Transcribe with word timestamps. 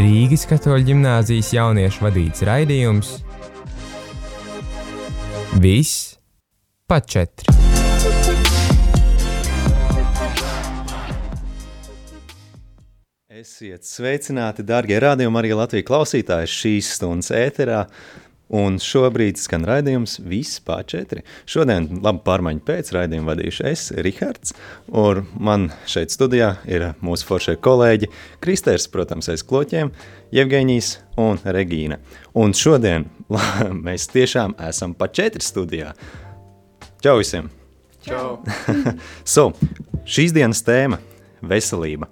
Rīgas 0.00 0.44
katoļu 0.46 0.86
ģimnāzijas 0.86 1.50
jauniešu 1.56 2.04
vadīts 2.04 2.44
raidījums 2.46 3.10
Viss 5.58 6.14
pa 6.86 7.00
četri. 7.02 7.50
Esiet 13.40 13.82
sveicināti, 13.82 14.62
darbie 14.62 15.02
radījumi, 15.02 15.42
arī 15.42 15.50
Latvijas 15.58 15.88
klausītāji 15.90 16.54
šīs 16.54 16.94
stundas 17.00 17.34
ēterā. 17.34 17.82
Un 18.50 18.80
šobrīd 18.82 19.38
skan 19.38 19.62
raidījums 19.68 20.16
Viss 20.26 20.58
pār 20.66 20.82
četri. 20.90 21.22
Šodien 21.48 21.86
labu 22.02 22.24
pārmaiņu 22.26 22.64
pēc 22.66 22.90
raidījuma 22.96 23.32
vadīšu 23.32 23.66
es, 23.70 23.84
Rihards, 23.94 24.56
un 24.90 25.22
man 25.38 25.68
šeit 25.90 26.10
studijā 26.14 26.56
ir 26.66 26.88
mūsu 27.04 27.28
foršie 27.28 27.54
kolēģi 27.62 28.10
Kristers, 28.42 28.88
protams, 28.90 29.30
aiz 29.30 29.46
kloķiem, 29.46 29.92
Jevgeņijs 30.34 30.90
un 31.22 31.38
Regīna. 31.44 32.00
Un 32.34 32.56
šodien 32.58 33.06
mēs 33.86 34.10
tiešām 34.10 34.58
esam 34.70 34.96
pa 34.98 35.10
četri 35.14 35.46
studijā. 35.46 35.94
Čau 37.00 37.20
visiem! 37.22 37.52
Čau! 38.02 38.40
so, 39.36 39.50
šīs 40.08 40.34
dienas 40.34 40.64
tēma– 40.66 40.98
veselība 41.42 42.08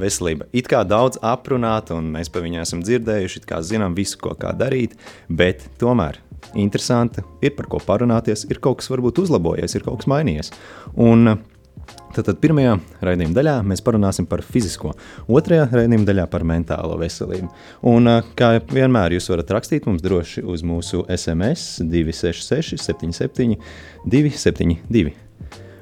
veselība. 0.00 0.48
It 0.56 0.68
kā 0.70 0.82
daudz 0.88 1.20
aprunāta, 1.22 1.96
un 1.98 2.12
mēs 2.14 2.30
par 2.32 2.44
viņu 2.46 2.62
esam 2.64 2.82
dzirdējuši, 2.84 3.42
it 3.42 3.48
kā 3.50 3.62
zinām 3.64 3.96
visu, 3.96 4.18
ko 4.22 4.34
kā 4.38 4.52
darīt, 4.56 4.96
bet 5.28 5.66
tomēr 5.80 6.20
interesanti 6.60 7.24
ir 7.44 7.54
par 7.56 7.70
ko 7.72 7.80
parunāties, 7.80 8.44
ir 8.50 8.60
kaut 8.62 8.82
kas 8.82 8.90
varbūt 8.92 9.22
uzlabojies, 9.24 9.74
ir 9.74 9.86
kaut 9.86 10.02
kas 10.02 10.10
mainījies. 10.10 10.54
Un 11.00 11.36
Tad, 12.14 12.28
tad 12.28 12.38
pirmajā 12.38 12.76
raidījuma 13.02 13.34
daļā 13.34 13.54
mēs 13.66 13.82
parunāsim 13.84 14.26
par 14.30 14.40
fizisko, 14.46 14.92
otrajā 15.26 15.64
raidījuma 15.72 16.06
daļā 16.06 16.26
par 16.30 16.44
mentālo 16.46 16.94
veselību. 17.00 17.48
Un, 17.90 18.06
kā 18.38 18.52
vienmēr, 18.70 19.16
jūs 19.16 19.26
varat 19.32 19.50
rakstīt 19.56 19.88
mums 19.90 20.04
droši 20.04 20.44
uz 20.46 20.62
mūsu 20.64 21.02
SMS 21.10 21.82
266, 21.82 22.78
77, 22.86 23.58
272. 24.06 25.10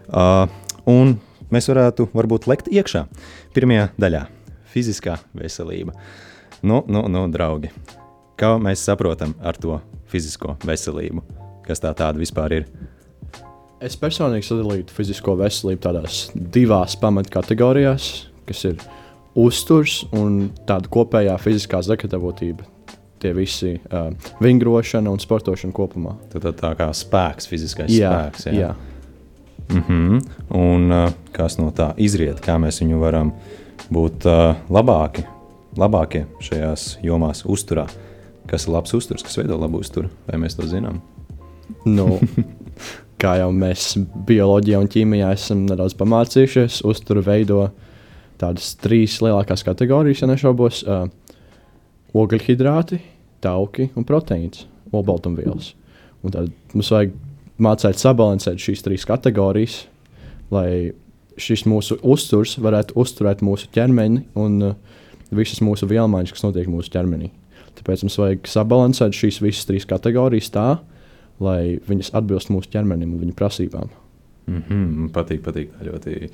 Uh, 0.09 0.49
un 0.89 1.15
mēs 1.53 1.69
varētu 1.71 2.09
varbūt 2.17 2.49
lekt 2.51 2.71
iekšā. 2.73 3.07
Pirmajā 3.55 3.91
daļā- 4.01 4.27
fiziskā 4.73 5.19
veselība. 5.37 5.95
Nu, 6.63 6.83
nu, 6.87 7.05
nu, 7.11 7.27
draugi, 7.29 7.73
kā 8.39 8.55
mēs 8.63 8.85
saprotam 8.87 9.35
ar 9.43 9.59
to 9.59 9.81
fizisko 10.11 10.57
veselību? 10.65 11.23
Kas 11.67 11.83
tā 11.83 11.93
tāda 11.95 12.19
vispār 12.19 12.59
ir? 12.61 12.67
Es 13.83 13.97
personīgi 13.99 14.47
sadalītu 14.47 14.95
fizisko 14.95 15.35
veselību 15.41 15.83
tādās 15.83 16.29
divās 16.35 16.95
pamatkategorijās, 17.03 18.11
kas 18.47 18.65
ir 18.71 18.77
uzturs 19.39 20.03
un 20.15 20.53
tāda 20.69 20.91
kopējā 20.93 21.35
fiziskā 21.43 21.83
sagatavotība. 21.83 22.69
Tie 23.23 23.31
visi 23.35 23.77
uh, 23.79 24.11
vingrošana 24.43 25.11
un 25.11 25.21
sportošana 25.23 25.75
kopumā. 25.75 26.17
Tad 26.33 26.47
tā, 26.47 26.53
tā 26.59 26.73
kā 26.79 26.89
spēks, 26.95 27.47
fiziskais 27.51 27.91
jā, 27.95 28.11
spēks. 28.11 28.49
Jā. 28.51 28.55
jā. 28.59 28.92
Mm 29.71 29.83
-hmm. 29.89 30.23
Un 30.49 30.93
uh, 30.93 31.11
kas 31.33 31.59
no 31.59 31.71
tā 31.71 31.93
izriet, 31.97 32.41
kā 32.41 32.59
mēs 32.59 32.83
viņu 32.83 32.99
varam 33.01 33.33
būt 33.91 34.27
uh, 34.27 34.57
labāki, 34.71 35.25
labākie 35.77 36.27
šajās 36.41 36.99
jomās, 37.03 37.45
uzturā. 37.45 37.87
Kas 38.47 38.67
ir 38.67 38.73
labs 38.73 38.95
uzturs, 38.95 39.23
kas 39.23 39.39
veido 39.39 39.59
labu 39.59 39.79
uzturu, 39.79 40.09
vai 40.29 40.39
mēs 40.39 40.57
to 40.57 40.67
zinām? 40.67 41.01
Nu, 41.85 42.19
kā 43.23 43.37
jau 43.39 43.53
mēs 43.53 43.99
bioloģijā 44.27 44.81
un 44.83 44.89
ķīmijā 44.89 45.33
esam 45.33 45.67
nedaudz 45.67 45.95
pamācījušies, 45.95 46.83
uzturu 46.85 47.23
veido 47.23 47.71
tādas 48.43 48.75
trīs 48.83 49.21
lielākās 49.23 49.63
kategorijas, 49.65 50.23
ja 50.23 50.31
nešaubos 50.31 50.83
uh,- 50.83 51.07
ogļhidrāti, 52.23 52.99
tauki 53.41 53.91
un 53.97 54.05
proteīns, 54.05 54.67
olbaltumvielas. 54.93 55.75
Un 56.23 56.31
tad 56.35 56.51
mums 56.75 56.91
vajag 56.91 57.15
mācīt 57.63 58.01
sabalansēt 58.01 58.61
šīs 58.63 58.85
trīs 58.85 59.07
kategorijas, 59.09 59.85
lai 60.53 60.93
šis 61.41 61.65
mūsu 61.71 61.97
uzturs 62.03 62.59
varētu 62.61 62.97
uzturēt 63.01 63.41
mūsu 63.45 63.71
ķermeni 63.73 64.27
un 64.39 64.59
uh, 64.67 64.75
visas 65.33 65.63
mūsu 65.65 65.89
vielmaiņas, 65.91 66.35
kas 66.35 66.45
notiek 66.45 66.69
mūsu 66.71 66.93
ķermenī. 66.93 67.31
Tāpēc 67.79 68.05
mums 68.05 68.19
vajag 68.21 68.49
sabalansēt 68.53 69.17
šīs 69.17 69.41
visas 69.43 69.69
trīs 69.69 69.89
kategorijas 69.89 70.51
tā, 70.53 70.67
lai 71.43 71.79
viņas 71.89 72.13
atbilst 72.19 72.53
mūsu 72.53 72.71
ķermenim 72.73 73.15
un 73.15 73.23
viņa 73.25 73.37
prasībām. 73.39 73.93
Mm 74.47 74.63
-hmm, 74.69 75.09
patīk, 75.15 75.41
patīk. 75.43 75.71
Ļoti, 75.87 76.31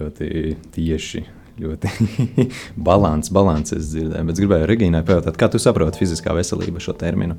ļoti 0.00 0.56
tieši. 0.74 1.24
Ļoti 1.60 1.90
balans, 2.88 3.30
balans 3.30 3.72
es 3.76 3.92
dzirdēju. 3.92 4.26
Bet 4.26 4.34
es 4.34 4.40
gribēju 4.40 4.68
Regīnai 4.70 5.04
pajautāt, 5.04 5.36
kā 5.36 5.50
tu 5.50 5.58
saproti 5.58 6.00
fiziskā 6.00 6.34
veselība 6.34 6.80
šo 6.80 6.94
terminu? 6.96 7.36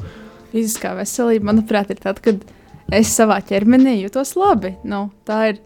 Fiziskā 0.51 0.93
veselība, 0.95 1.49
manuprāt, 1.49 1.89
ir 1.89 2.01
tad, 2.03 2.19
kad 2.21 2.43
es 2.91 3.13
savā 3.15 3.39
ķermenī 3.45 3.97
jūtos 4.01 4.35
labi. 4.39 4.75
Nu, 4.87 5.07
tā 5.27 5.39
ir 5.53 5.61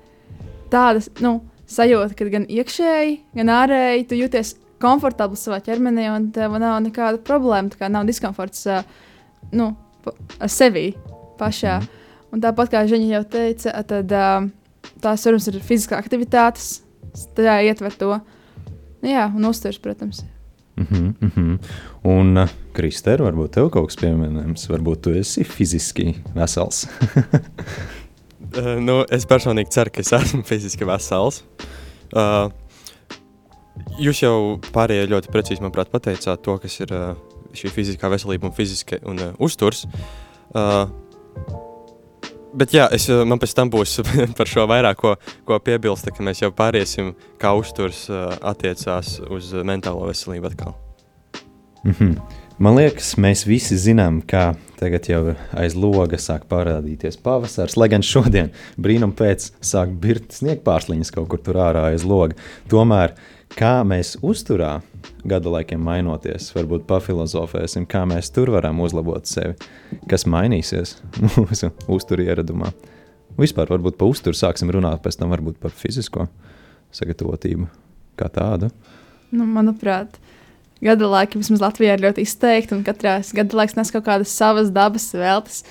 tāda 0.73 1.01
nu, 1.25 1.39
sajūta, 1.69 2.15
ka 2.17 2.29
gan 2.33 2.47
iekšēji, 2.51 3.17
gan 3.39 3.51
ārēji 3.61 4.07
tu 4.09 4.19
jūties 4.19 4.55
komfortabli 4.81 5.39
savā 5.39 5.61
ķermenī, 5.65 6.07
un 6.13 6.29
tev 6.35 6.57
nav 6.61 6.77
nekāda 6.85 7.21
problēma. 7.25 7.73
Tā 7.73 7.81
kā 7.81 7.91
nav 7.91 8.07
diskomforts 8.09 8.67
nu, 9.55 9.71
ar 10.39 10.51
sevi 10.51 10.91
pašā. 11.39 11.79
Mm. 11.81 12.01
Un 12.35 12.41
tāpat 12.43 12.71
kā 12.73 12.81
Žiņa 12.89 13.11
jau 13.13 13.23
teica, 13.31 13.71
tad 13.87 14.11
tās, 14.11 15.23
protams, 15.23 15.47
ir 15.47 15.61
fiziskā 15.63 15.95
aktivitātes, 16.01 16.81
tā 17.37 17.61
ietver 17.63 17.95
to. 17.95 18.17
Nu, 18.99 19.07
jā, 19.07 19.29
un 19.31 19.47
uzturs, 19.47 19.79
protams. 19.79 20.25
Mm 20.75 20.87
-hmm, 20.89 21.13
mm 21.19 21.31
-hmm. 21.35 21.59
Un, 22.03 22.37
uh, 22.37 22.49
Kristēra, 22.73 23.23
varbūt 23.23 23.49
tev 23.49 23.69
kaut 23.69 23.87
kas 23.87 23.95
pieminams, 23.95 24.67
varbūt 24.69 25.01
tu 25.01 25.09
esi 25.09 25.43
fiziski 25.43 26.15
vesels. 26.35 26.87
uh, 28.57 28.77
nu, 28.87 29.05
es 29.09 29.25
personīgi 29.25 29.69
ceru, 29.69 29.89
ka 29.93 29.99
es 30.01 30.11
esmu 30.13 30.43
fiziski 30.43 30.85
vesels. 30.85 31.43
Uh, 32.15 32.51
jūs 33.99 34.21
jau 34.21 34.59
pārējie 34.73 35.07
ļoti 35.07 35.31
precīzi, 35.31 35.61
manuprāt, 35.61 35.89
pateicāt 35.89 36.41
to, 36.41 36.57
kas 36.57 36.79
ir 36.79 36.91
uh, 36.91 37.15
šī 37.53 37.71
fiziskā 37.71 38.09
veselība 38.11 38.47
un 38.47 38.53
fiziska 38.53 38.99
un 39.05 39.19
uh, 39.19 39.33
uzturs. 39.39 39.85
Uh, 40.55 40.89
Bet 42.55 42.71
jā, 42.71 42.85
es, 42.95 43.09
man 43.27 43.41
pēc 43.41 43.55
tam 43.57 43.71
būs 43.73 43.97
par 44.37 44.47
šo 44.47 44.63
vairāk 44.71 45.01
ko, 45.01 45.15
ko 45.47 45.59
piebilst, 45.59 46.07
ka 46.15 46.23
mēs 46.23 46.45
jau 46.45 46.53
pāriesim, 46.55 47.11
kā 47.41 47.51
uzturs 47.57 48.05
uh, 48.11 48.31
attiecās 48.53 49.17
uz 49.27 49.51
mentālo 49.67 50.07
veselību 50.07 50.53
atkal. 50.53 50.84
Mm 51.85 51.91
-hmm. 51.91 52.15
Man 52.57 52.75
liekas, 52.75 53.17
mēs 53.19 53.47
visi 53.47 53.75
zinām, 53.75 54.21
kā 54.23 54.55
tagad 54.79 55.09
jau 55.09 55.35
aiz 55.53 55.73
loga 55.75 56.15
sāk 56.15 56.45
parādīties 56.47 57.17
pavasars, 57.23 57.75
lai 57.77 57.89
gan 57.91 58.01
šodien 58.01 58.49
brīnum 58.77 59.11
pēc 59.11 59.51
sāk 59.61 59.91
birt 59.99 60.31
sniegpārsliņas 60.31 61.11
kaut 61.11 61.27
kur 61.27 61.39
tur 61.39 61.55
ārā 61.55 61.83
aiz 61.91 62.03
loga. 62.03 62.35
Tomēr 62.71 63.11
kā 63.59 63.83
mēs 63.83 64.15
uzturā 64.23 64.79
gadu 65.27 65.51
laikiem 65.51 65.83
mainoties, 65.83 66.53
varbūt 66.55 66.87
pafilozofēsim, 66.87 67.85
kā 67.91 68.05
mēs 68.07 68.31
tur 68.31 68.53
varam 68.55 68.79
uzlabot 68.79 69.27
sevi, 69.27 69.55
kas 70.09 70.25
mainīsies 70.25 70.97
mūsu 71.35 71.71
uzturu 71.87 72.23
ieradumā. 72.23 72.71
Vispār 73.37 73.67
varbūt 73.67 73.97
par 73.99 74.13
uzturu 74.15 74.37
sāksim 74.37 74.71
runāt, 74.71 75.03
pēc 75.03 75.19
tam 75.19 75.35
varbūt 75.35 75.59
par 75.59 75.75
fizisko 75.75 76.29
sagatavotību 76.95 77.67
kā 78.15 78.31
tādu. 78.31 78.71
Nu, 79.35 79.43
manuprāt, 79.43 80.15
gada 80.83 81.09
laiki 81.09 81.39
vismaz 81.39 81.63
Latvijā 81.63 81.95
ir 81.95 82.03
ļoti 82.03 82.25
izteikti, 82.25 82.75
un 82.75 82.83
katrā 82.87 83.17
gada 83.35 83.61
laiks 83.61 83.77
nes 83.77 83.93
kaut 83.93 84.05
kādas 84.07 84.33
savas 84.35 84.71
dabas 84.75 85.07
veltes, 85.15 85.63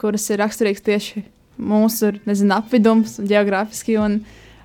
kuras 0.00 0.26
ir 0.30 0.40
raksturīgas 0.42 0.86
tieši 0.86 1.24
mūsu 1.60 2.14
nezinu, 2.26 2.56
apvidums, 2.56 3.18
geogrāfiski 3.20 3.98
un 4.00 4.20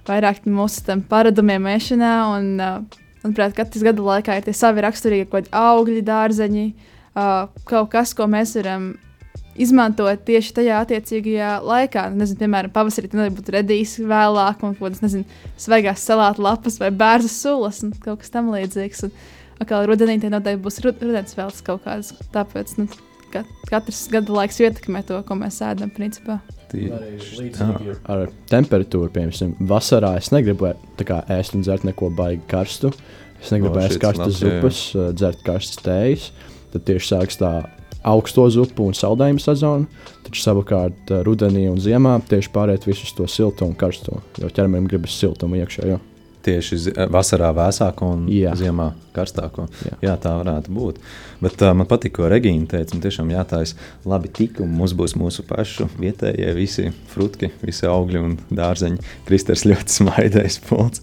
vairāk 0.08 0.46
mūsu 0.48 1.00
paradumiem 1.10 1.68
ēšanā. 1.76 2.14
Un, 2.38 2.54
uh, 2.60 3.02
Manuprāt, 3.26 3.56
katrs 3.58 3.82
gada 3.82 4.04
laikā 4.06 4.36
ir 4.38 4.44
tie 4.46 4.54
savi 4.54 4.84
raksturīgi 4.86 5.26
kaut 5.26 5.48
kādi 5.48 5.56
augļi, 5.58 6.02
dārzeņi, 6.06 6.66
uh, 7.18 7.48
kaut 7.66 7.90
kas, 7.96 8.14
ko 8.14 8.28
mēs 8.30 8.54
varam 8.60 8.92
izmantot 9.58 10.22
tieši 10.28 10.54
tajā 10.60 10.82
attiecīgajā 10.84 11.52
laikā. 11.66 12.04
Nezinu, 12.14 12.44
piemēram, 12.44 12.74
pavasarī 12.76 13.10
tam 13.10 13.24
būtu 13.34 13.56
redījis 13.56 13.96
vēlāk, 14.06 14.62
un 14.62 14.76
kaut 14.78 15.00
kādas, 15.00 15.16
svaigās 15.62 16.06
salātu 16.06 16.46
lapas 16.46 16.78
vai 16.82 16.92
bērnu 16.94 17.32
sulas 17.32 17.82
un 17.86 17.96
kaut 18.04 18.22
kas 18.22 18.34
tam 18.34 18.52
līdzīgs. 18.54 19.08
Un, 19.08 19.16
atkal 19.62 19.88
rudenī 19.90 20.18
tie 20.22 20.32
noteikti 20.34 20.64
būs 20.64 20.82
rudens 20.86 21.38
vēlas 21.38 21.62
kaut 21.66 21.84
kādas. 21.86 22.14
Tāpēc 22.34 22.76
nu, 22.82 22.88
katrs 23.70 24.06
gada 24.12 24.36
laiks 24.36 24.60
ietekmē 24.64 25.04
to, 25.08 25.20
ko 25.28 25.38
mēs 25.40 25.62
ēdam, 25.66 25.92
principā. 25.96 26.40
Līdzīgi 26.76 27.96
ar 28.12 28.26
temperatūru, 28.52 29.12
piemēram, 29.14 29.54
vasarā 29.70 30.16
es 30.20 30.32
negribu 30.34 30.74
kā, 31.08 31.22
ēst 31.32 31.56
un 31.56 31.64
dzert 31.64 31.86
neko 31.88 32.10
baigi 32.16 32.44
karstu. 32.52 32.92
Es 33.40 33.54
negribu 33.54 33.80
ēst 33.84 34.02
karstas 34.02 34.42
zupas, 34.42 34.82
dzert 35.16 35.44
karstas 35.46 35.84
tējas. 35.86 36.30
Tad 36.74 36.88
tieši 36.90 37.12
sākas 37.14 37.40
tā 37.40 37.52
augsto 38.06 38.46
zupu 38.52 38.90
un 38.90 38.98
saldējumu 38.98 39.42
sezonu, 39.42 39.88
taču 40.26 40.44
savukārt 40.44 41.14
rudenī 41.26 41.66
un 41.72 41.80
ziemā 41.82 42.18
tieši 42.30 42.52
pāriet 42.54 42.86
visu 42.90 43.08
uz 43.08 43.16
to 43.18 43.30
silto 43.32 43.70
un 43.70 43.78
karsto, 43.78 44.20
jo 44.42 44.52
ķermenim 44.52 44.90
gribas 44.90 45.16
siltumu 45.18 45.62
iekšējo. 45.62 46.02
Tieši 46.46 46.78
vasarā 47.10 47.50
vēsāko 47.58 48.12
un 48.14 48.26
Jā. 48.30 48.54
ziemā 48.60 48.92
karstāko. 49.16 49.66
Jā. 49.86 49.96
Jā, 50.04 50.16
tā 50.22 50.36
varētu 50.38 50.74
būt. 50.76 51.00
Bet 51.42 51.62
uh, 51.66 51.72
man 51.78 51.88
patīk, 51.90 52.14
ko 52.20 52.30
Regīna 52.30 52.70
teica. 52.76 53.00
Tiešām 53.02 53.32
jātājas 53.34 53.74
labi 54.06 54.30
tikumi. 54.30 54.70
Mums 54.82 54.94
būs 54.98 55.16
mūsu 55.18 55.46
pašu 55.48 55.90
vietējie 55.98 56.52
visi 56.58 56.92
frutki, 57.14 57.50
visi 57.66 57.90
augļi 57.90 58.22
un 58.22 58.36
dārzeņi. 58.54 59.02
Kristers 59.26 59.66
ļoti 59.66 59.96
smaidējis 60.00 60.60
pults. 60.68 61.02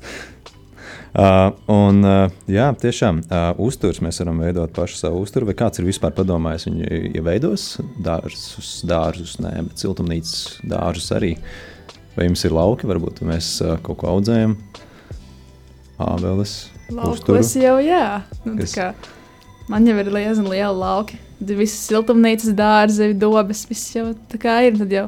Uh, 1.12 1.50
un, 1.68 1.98
uh, 2.08 2.30
jā, 2.48 2.70
tiešām 2.80 3.18
uh, 3.26 3.50
uzturs 3.60 3.98
mēs 4.00 4.22
varam 4.22 4.38
veidot 4.40 4.72
pašu 4.72 4.96
savu 4.96 5.20
uzturu. 5.26 5.50
Vai 5.50 5.56
kāds 5.58 5.82
ir 5.82 5.88
vispār 5.90 6.14
padomājis, 6.16 6.70
viņi 6.70 7.02
ja 7.18 7.24
veidos 7.26 7.66
dārzus, 8.00 8.78
dārzus, 8.88 9.36
nē, 9.42 9.58
bet 9.66 9.82
siltumnīcas 9.82 10.62
dārzus 10.70 11.10
arī. 11.18 11.34
Vai 12.14 12.30
jums 12.30 12.46
ir 12.48 12.56
lauki, 12.56 12.88
varbūt 12.88 13.20
mēs 13.28 13.58
uh, 13.64 13.76
kaut 13.84 14.00
ko 14.00 14.14
audzējam? 14.14 14.56
Ābeles, 16.00 16.54
Laukos 16.92 17.56
jau, 17.56 17.76
jā. 17.84 18.22
Nu, 18.44 18.56
tā 18.56 18.64
Kas? 18.64 18.76
kā 18.76 18.92
man 19.72 19.86
jau 19.86 19.98
ir 20.00 20.10
liela, 20.12 20.44
liela 20.46 20.72
lauki. 20.74 21.18
Tad 21.40 21.54
visas 21.58 21.82
siltumnīcas, 21.88 22.54
dārzi, 22.58 23.12
dobas, 23.18 23.64
viss 23.68 23.94
jau 23.96 24.10
tā 24.30 24.40
kā 24.42 24.60
ir. 24.66 24.78
Tad 24.80 24.94
jau, 24.94 25.06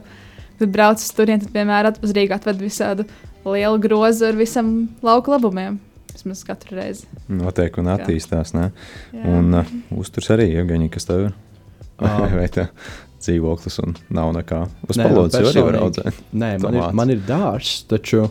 kad 0.61 0.75
brauc 0.75 1.03
uz 1.03 1.15
turieni, 1.15 1.45
tad 1.45 1.55
vienmēr 1.55 1.91
uz 1.95 2.15
Rīgā 2.17 2.39
atved 2.39 2.63
visādu 2.63 3.07
lielu 3.45 3.81
grozu 3.83 4.31
ar 4.31 4.39
visam 4.39 4.75
lauku 5.05 5.35
labumiem. 5.35 5.79
Vismaz 6.15 6.45
katru 6.47 6.79
reizi. 6.79 7.09
notiek 7.27 7.75
un 7.83 7.91
attīstās. 7.91 8.55
Ne? 8.55 8.69
Jā. 9.13 9.25
Un 9.35 9.59
uh, 9.59 9.73
uzturs 9.99 10.31
arī, 10.31 10.53
Evgeņi, 10.61 10.93
kas 10.95 11.09
tev 11.09 11.27
ir? 11.27 11.35
Ā. 11.99 12.13
Vai 12.39 12.47
tā 12.55 12.69
dzīvoklis 13.25 13.81
un 13.83 13.97
nav 14.15 14.31
nekā? 14.37 14.61
Uz 14.87 14.99
Nē, 15.01 15.09
palodzes 15.09 15.43
jau 15.43 15.51
arī 15.51 15.65
var 15.67 15.79
audzēt. 15.83 16.23
Nē, 16.31 16.51
man 16.63 16.79
ir, 16.79 16.87
man 17.01 17.13
ir 17.15 17.23
dārsts, 17.27 17.87
taču 17.91 18.29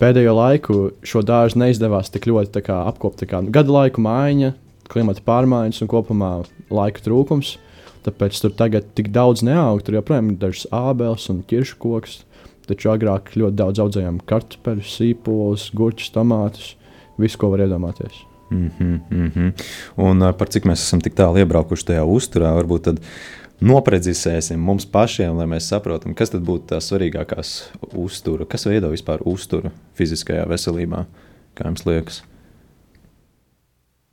pēdējo 0.00 0.34
laiku 0.36 0.78
šo 1.06 1.22
dārzu 1.26 1.60
neizdevās 1.60 2.10
tik 2.12 2.28
ļoti 2.30 2.62
kā 2.66 2.80
apkopt. 2.88 3.20
tā 3.22 3.28
Kā, 3.30 3.42
gada 3.52 3.74
laika 3.74 4.02
maiņa, 4.02 4.54
klimata 4.90 5.24
pārmaiņas 5.26 5.82
un 5.84 5.90
kopumā 5.90 6.32
laika 6.72 7.04
trūkums. 7.04 7.58
Tāpēc 8.06 8.38
tur 8.40 8.54
tagad 8.56 8.88
tik 8.96 9.10
daudz 9.12 9.44
neaug. 9.44 9.82
Tur 9.84 9.98
joprojām 9.98 10.32
ir 10.32 10.40
dažs 10.40 10.64
ābeles 10.72 11.28
un 11.32 11.42
ķiršu 11.48 11.76
koks. 11.82 12.22
Taču 12.70 12.92
agrāk 12.92 13.32
ļoti 13.36 13.58
daudz 13.58 13.82
audzējām 13.82 14.20
kartupeļus, 14.30 14.96
sīpolus, 14.96 15.68
gurķus, 15.76 16.12
tomātus. 16.14 16.74
Visu, 17.20 17.36
ko 17.40 17.50
var 17.52 17.66
iedomāties. 17.66 18.22
Mm 18.50 18.70
-hmm, 18.78 19.00
mm 19.10 19.30
-hmm. 19.34 19.52
Un 19.96 20.22
uh, 20.22 20.32
par 20.32 20.48
cik 20.48 20.64
mēs 20.64 20.82
esam 20.86 21.00
tik 21.00 21.14
tālu 21.14 21.38
iebraukuši 21.38 21.86
tajā 21.86 22.04
uzturā, 22.04 22.54
varbūt 22.56 22.82
tad 22.82 23.00
noprecizēsim 23.64 24.60
mums 24.60 24.86
pašiem, 24.88 25.36
lai 25.38 25.46
mēs 25.50 25.68
saprotam, 25.70 26.14
kas 26.16 26.32
tad 26.32 26.44
būtu 26.46 26.72
tās 26.72 26.88
svarīgākās 26.90 27.54
uztura, 27.92 28.48
kas 28.48 28.66
veido 28.68 28.90
vispār 28.92 29.22
uzturu 29.28 29.72
fiziskajā 29.98 30.46
veselībā, 30.50 31.04
kā 31.58 31.68
jums 31.68 31.86
liekas. 31.88 32.20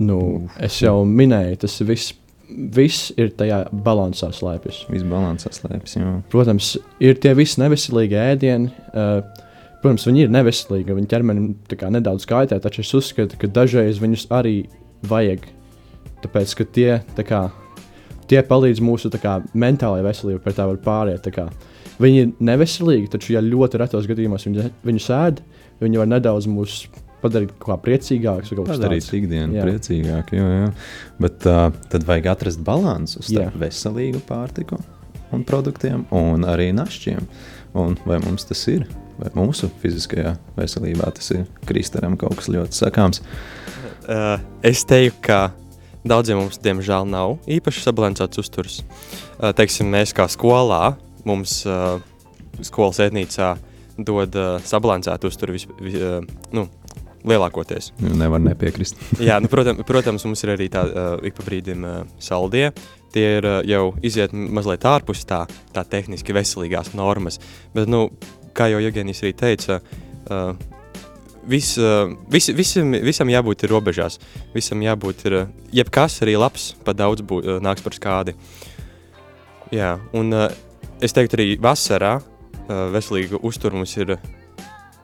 Nu, 0.04 0.20
es 0.62 0.78
jau 0.84 1.00
minēju, 1.10 1.58
tas 1.64 1.80
viss, 1.82 2.14
viss 2.48 3.10
ir 3.18 3.32
tajā 3.40 3.64
balansā 3.74 4.30
slēpjas. 4.36 4.84
Viss 4.94 5.08
balansā 5.08 5.50
slēpjas. 5.56 5.98
jā. 5.98 6.14
Protams, 6.30 6.76
ir 7.02 7.18
tie 7.18 7.34
visi 7.38 7.62
neveselīgi 7.64 8.20
ēdieni. 8.22 8.70
Uh, 8.92 9.24
protams, 9.82 10.06
viņi 10.10 10.28
ir 10.28 10.34
neveselīgi, 10.36 10.94
viņi 11.00 11.10
ķermenim 11.10 11.48
nedaudz 11.98 12.28
kaitē, 12.30 12.60
taču 12.62 12.84
es 12.86 12.94
uzskatu, 12.98 13.40
ka 13.42 13.50
dažreiz 13.50 14.02
viņus 14.04 14.28
arī 14.38 14.58
vajag. 15.08 15.50
Tāpēc, 16.22 16.54
ka 16.60 16.66
tie, 16.78 16.92
tā 17.18 17.26
kā, 17.26 17.42
tie 18.30 18.44
palīdz 18.46 18.82
mūsu 18.84 19.12
tā 19.14 19.20
kā, 19.24 19.38
mentālajai 19.58 20.06
veselībai, 20.06 20.44
pēc 20.46 20.60
tā 20.60 20.68
var 20.70 20.80
pāriet. 20.84 21.24
tā 21.26 21.34
kā. 21.36 21.48
Viņi 21.98 22.20
ir 22.22 22.32
neveselīgi, 22.46 23.10
taču, 23.16 23.34
ja 23.34 23.42
ļoti 23.42 23.80
retos 23.82 24.06
gadījumos 24.10 24.46
viņi, 24.46 24.68
viņu 24.86 25.02
sēž, 25.02 25.40
viņi 25.82 25.98
var 26.04 26.10
nedaudz 26.12 26.46
mūs 26.52 26.84
padarīt 27.24 27.56
kaut 27.58 27.72
kā 27.72 27.78
priecīgākus. 27.88 28.52
vai 28.52 28.60
kaut 28.60 28.70
Padarīt 28.70 29.02
tāds. 29.02 29.16
ikdienu 29.18 29.58
Jā. 29.58 29.64
priecīgāku. 29.66 30.38
Jā, 30.38 30.50
jā. 30.54 30.68
Bet 31.24 31.48
uh, 31.50 31.72
tad 31.90 32.06
vajag 32.06 32.30
atrast 32.36 32.62
līdzsvaru 32.68 33.24
starp 33.26 33.58
Jā. 33.58 33.62
veselīgu 33.66 34.22
pārtiku 34.28 34.78
un 35.34 35.44
produktiem 35.44 36.06
un 36.14 36.46
arī 36.48 36.70
našķiem. 36.78 37.26
Un 37.78 37.98
vai 38.06 38.20
mums 38.24 38.46
tas 38.48 38.62
ir? 38.72 38.86
Vai 39.18 39.32
mūsu 39.34 39.72
fiziskajā 39.82 40.36
veselībā 40.56 41.10
tas 41.18 41.32
ir? 41.34 41.48
Kristaram 41.66 42.14
kaut 42.22 42.38
kas 42.38 42.52
ļoti 42.54 42.78
sakāms. 42.78 43.24
Uh, 44.08 44.38
es 44.62 44.86
teiktu, 44.88 45.18
ka 45.26 45.40
daudziem 46.10 46.42
mums, 46.42 46.60
diemžēl, 46.64 47.08
nav 47.10 47.38
īpaši 47.52 47.86
sabalansēts 47.86 48.42
uzturs. 48.42 48.82
Uh, 49.38 49.52
teiksim, 49.58 49.90
mēs 49.94 50.16
kā 50.18 50.28
skolā, 50.32 50.98
mums 51.28 51.60
uh, 51.70 52.00
skolas 52.66 53.02
ētnīcā 53.06 53.56
dod 53.98 54.36
uh, 54.38 54.58
sabalansētu 54.66 55.32
uzturu 55.32 55.58
vis, 55.58 55.68
vis, 55.82 55.98
nu, 56.54 56.68
lielākoties. 57.28 57.92
Nu, 58.02 58.14
Nevar 58.18 58.42
nepiekrist. 58.44 59.00
Jā, 59.28 59.40
nu, 59.44 59.50
protams, 59.52 59.84
protams, 59.88 60.26
mums 60.28 60.44
ir 60.46 60.54
arī 60.56 60.70
tādi 60.74 60.96
uh, 60.96 61.18
ik 61.28 61.38
pa 61.38 61.46
brīdim 61.48 61.86
uh, 61.86 62.00
saldie. 62.22 62.70
Tie 63.16 63.26
ir 63.40 63.48
uh, 63.48 63.60
jau 63.68 63.92
iziet 64.06 64.34
mazliet 64.34 64.86
ārpus 64.88 65.26
tā, 65.28 65.44
tā 65.76 65.84
tehniski 65.88 66.36
veselīgās 66.36 66.94
normas. 66.98 67.40
Bet, 67.76 67.90
nu, 67.92 68.08
kā 68.58 68.70
jau 68.72 68.82
Jēgenis 68.84 69.24
arī 69.24 69.34
teica, 69.38 69.80
uh, 69.82 70.52
vis, 71.48 71.74
vis, 72.30 72.50
visam, 72.56 72.94
visam 73.04 73.32
jābūt 73.32 73.66
ir 73.66 73.74
robežās. 73.74 74.20
Visam 74.56 74.82
jābūt 74.84 75.26
ir, 75.30 75.38
jebkas 75.76 76.22
arī 76.26 76.38
labs, 76.40 76.72
pa 76.86 76.96
daudz 76.98 77.24
bū, 77.28 77.42
nāks 77.64 77.86
par 77.86 77.96
skādi. 77.98 78.36
Jā, 79.74 79.98
un 80.16 80.32
es 81.04 81.16
teiktu 81.16 81.40
arī 81.40 81.48
vasarā 81.62 82.18
veselīgu 82.68 83.42
uzturu 83.48 83.82
mums 83.82 83.96
ir 84.00 84.18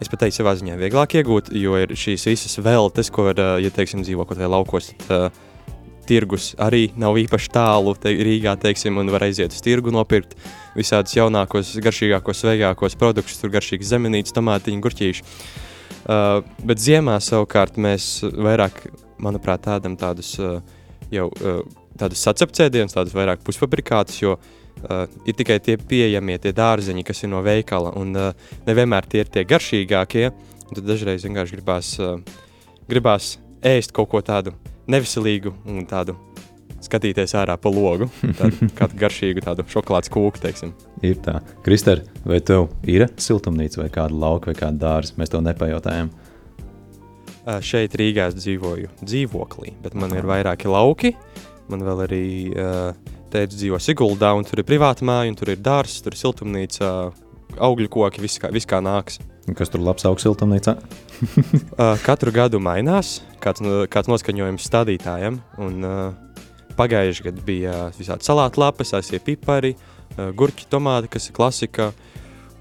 Es 0.01 0.09
pat 0.11 0.23
teiktu, 0.23 0.41
savā 0.41 0.51
ziņā 0.59 0.73
vieglāk 0.75 1.13
iegūt, 1.15 1.53
jo 1.55 1.77
ir 1.79 1.93
šīs 1.95 2.25
visas 2.27 2.57
veltes, 2.59 3.07
ko, 3.13 3.29
ā, 3.29 3.45
ja 3.63 3.69
teiksim, 3.71 4.01
dzīvo 4.03 4.25
kaut 4.25 4.35
kādā 4.35 4.49
laukos, 4.51 4.89
tad 5.05 5.37
tirgus 6.09 6.49
arī 6.59 6.89
nav 6.99 7.15
īpaši 7.21 7.51
tālu 7.53 7.93
te, 7.95 8.11
Rīgā, 8.11 8.57
teiksim, 8.59 8.97
un 8.99 9.13
var 9.13 9.23
aiziet 9.29 9.55
uz 9.55 9.63
tirgu 9.63 9.93
nopirkt 9.95 10.33
visādus 10.75 11.15
jaunākos, 11.15 11.71
garšīgākos, 11.85 12.41
sveigākos 12.41 12.97
produktus, 12.99 13.39
tur 13.39 13.53
garšīgas 13.53 13.93
zemenītes, 13.93 14.35
tomātiņu, 14.35 14.83
gurķīši. 14.83 15.23
Uh, 15.23 15.72
bet 16.05 16.81
ziemā 16.83 17.19
savukārt 17.23 17.77
mēs 17.79 18.23
vairāk, 18.23 18.81
manuprāt, 19.23 19.63
tādam 19.67 19.95
tādus 19.99 20.33
uh, 20.41 20.59
jau 21.13 21.29
uh, 21.31 21.61
tādus 21.99 22.23
sacepcēdienus, 22.25 22.95
tādus 22.95 23.15
vairāk 23.15 23.43
pusfabrikātus, 23.45 24.19
jo 24.23 24.35
uh, 24.35 25.05
ir 25.27 25.37
tikai 25.37 25.59
tie 25.63 25.77
pieejamie, 25.77 26.39
tie 26.41 26.53
dārzeņi, 26.55 27.05
kas 27.07 27.23
ir 27.23 27.31
no 27.33 27.43
veikala, 27.45 27.93
un 27.99 28.13
uh, 28.17 28.51
nevienmēr 28.67 29.07
tie 29.09 29.23
ir 29.23 29.31
tie 29.33 29.45
garšīgākie, 29.47 30.29
tad 30.73 30.83
dažreiz 30.87 31.25
vienkārši 31.27 31.59
gribās, 31.59 31.93
uh, 32.01 32.17
gribās 32.89 33.35
ēst 33.63 33.95
kaut 33.95 34.11
ko 34.11 34.23
tādu 34.25 34.55
neveselīgu 34.91 35.53
un 35.69 35.85
tādu 35.89 36.17
skatīties 36.83 37.37
ārā 37.39 37.55
pa 37.59 37.71
logu, 37.71 38.09
tādu 38.79 38.99
garšīgu 38.99 39.45
tādu 39.45 39.67
šokolādes 39.71 40.11
kūku, 40.13 40.43
teiksim. 40.43 40.75
Ir 41.03 41.17
tā. 41.19 41.41
Kristēr, 41.65 42.05
vai 42.23 42.37
tev 42.39 42.69
ir 42.87 43.09
siltumnīca 43.19 43.81
vai 43.81 43.89
kāda 43.91 44.15
lauka 44.15 44.51
vai 44.51 44.55
kāda 44.55 44.79
dārza? 44.85 45.17
Mēs 45.19 45.33
to 45.33 45.41
nepajautājām. 45.43 46.11
Šeit 47.59 47.97
Rīgā 47.99 48.29
es 48.31 48.37
dzīvoju 48.39 48.87
dzīvoklī, 49.01 49.73
bet 49.83 49.97
man 49.99 50.15
ir 50.15 50.23
vairāki 50.29 50.71
lauki. 50.71 51.11
Man 51.67 51.83
vēl 51.83 52.05
arī 52.05 52.23
teica, 53.33 53.51
dzīvo 53.51 53.81
Siguldā, 53.83 54.31
un 54.37 54.47
tur 54.47 54.63
ir 54.63 54.67
privāta 54.67 55.03
māja, 55.03 55.33
un 55.33 55.35
tur 55.39 55.51
ir 55.51 55.59
dārsts, 55.63 56.05
tur 56.05 56.15
ir 56.15 56.21
siltumnīca, 56.21 56.95
augļu 57.59 57.91
koki, 57.91 58.23
viss 58.23 58.39
kā, 58.39 58.53
viss 58.55 58.69
kā 58.69 58.79
nāks. 58.83 59.19
Kas 59.59 59.73
tur 59.73 59.83
labs 59.83 60.07
augsts 60.07 60.23
siltumnīcā? 60.23 60.77
Katru 62.07 62.31
gadu 62.31 62.63
mainās 62.63 63.17
kāds, 63.43 63.59
kāds 63.91 64.11
noskaņojums 64.11 64.69
stādītājiem. 64.71 65.41
Un, 65.59 65.89
pagājušajā 66.79 67.27
gadā 67.27 67.43
bija 67.43 67.73
visādi 67.97 68.25
salātu 68.25 68.63
lapas, 68.63 68.95
asie 68.97 69.19
pipari, 69.21 69.75
uh, 69.75 69.92
gurķi, 70.17 70.67
tomāti, 70.71 71.11
kas 71.13 71.29
ir 71.29 71.37
klasika. 71.37 71.91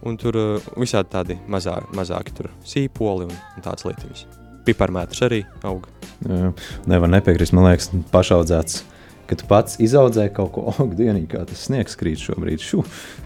Un 0.03 0.17
tur 0.19 0.35
uh, 0.35 0.71
visādi 0.83 1.13
tādi 1.13 1.37
mazā, 1.51 1.77
mazāki 1.95 2.35
tur 2.35 2.49
sīpoli 2.67 3.29
un, 3.29 3.37
un 3.57 3.63
tādas 3.63 3.87
lietas. 3.87 4.25
Piparmētrs 4.67 5.23
arī 5.27 5.43
aug. 5.67 5.87
Jā, 6.27 6.51
Nevar 6.91 7.11
nepiekrist. 7.11 7.55
Man 7.55 7.69
liekas, 7.69 7.93
pašaudzēts. 8.15 8.83
Kad 9.31 9.41
tu 9.41 9.47
pats 9.49 9.79
izaudzēji 9.81 10.35
kaut 10.35 10.51
ko 10.57 10.75
dienīgi, 10.99 11.29
kā 11.37 11.45
tas 11.49 11.69
sniegs 11.69 11.95
krīt 11.99 12.23
šobrīd. 12.23 12.63
Šu, 12.63 12.83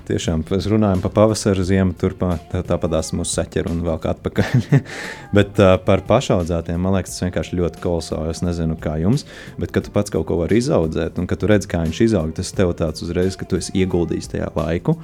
tiešām 0.09 0.45
runājam 0.47 1.03
par 1.05 1.13
pavasaru, 1.17 1.65
ziemu, 1.67 1.95
turpmāk 1.99 2.49
tā, 2.53 2.63
tāpatās 2.67 3.13
mūsu 3.17 3.39
saķeru 3.39 3.73
un 3.75 3.85
vēl 3.87 4.01
kā 4.03 4.15
atpakaļ. 4.15 4.67
bet 5.37 5.61
uh, 5.63 5.77
par 5.87 6.05
pašaudzētiem 6.09 6.81
man 6.83 6.97
liekas, 6.97 7.17
tas 7.17 7.27
vienkārši 7.27 7.61
ļoti 7.61 7.83
kolosāli. 7.85 8.33
Es 8.35 8.43
nezinu, 8.47 8.79
kā 8.81 8.97
jums, 9.03 9.27
bet 9.61 9.75
kad 9.75 9.87
tu 9.87 9.95
pats 9.95 10.13
kaut 10.15 10.29
ko 10.29 10.41
vari 10.43 10.61
izaudzēt, 10.63 11.21
un 11.21 11.31
kad 11.31 11.43
tu 11.43 11.51
redz, 11.51 11.69
kā 11.71 11.85
viņš 11.85 12.03
izaug, 12.09 12.35
tas 12.37 12.53
tev 12.57 12.75
tāds 12.79 13.07
uzreiz, 13.07 13.39
ka 13.39 13.49
tu 13.49 13.61
esi 13.61 13.75
ieguldījis 13.83 14.35
tajā 14.35 14.53
laiku. 14.57 14.97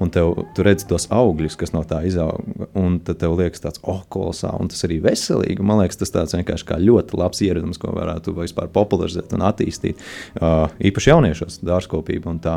Un 0.00 0.08
tev, 0.08 0.30
tu 0.56 0.64
redz 0.64 0.86
tos 0.88 1.04
augļus, 1.12 1.58
kas 1.60 1.74
no 1.74 1.82
tā 1.84 1.98
izaug, 2.08 2.40
un 2.78 2.94
tad 3.04 3.18
tev 3.20 3.34
liekas, 3.36 3.60
tāds, 3.60 3.82
oh, 3.84 3.98
kolosāli, 4.08 4.64
un 4.64 4.70
tas 4.72 4.86
arī 4.86 4.96
veselīgi. 5.04 5.60
Man 5.60 5.82
liekas, 5.82 6.00
tas 6.00 6.14
tāds 6.14 6.32
vienkārši 6.38 6.68
kā 6.70 6.78
ļoti 6.80 7.18
labs 7.20 7.42
ieradums, 7.44 7.76
ko 7.80 7.92
varētu 7.92 8.32
vispār 8.38 8.70
popularizēt 8.72 9.34
un 9.36 9.44
attīstīt. 9.44 10.00
Uh, 10.40 10.72
īpaši 10.88 11.12
jauniešos, 11.12 11.60
dārzkopība 11.68 12.32
un 12.32 12.40
tā. 12.40 12.56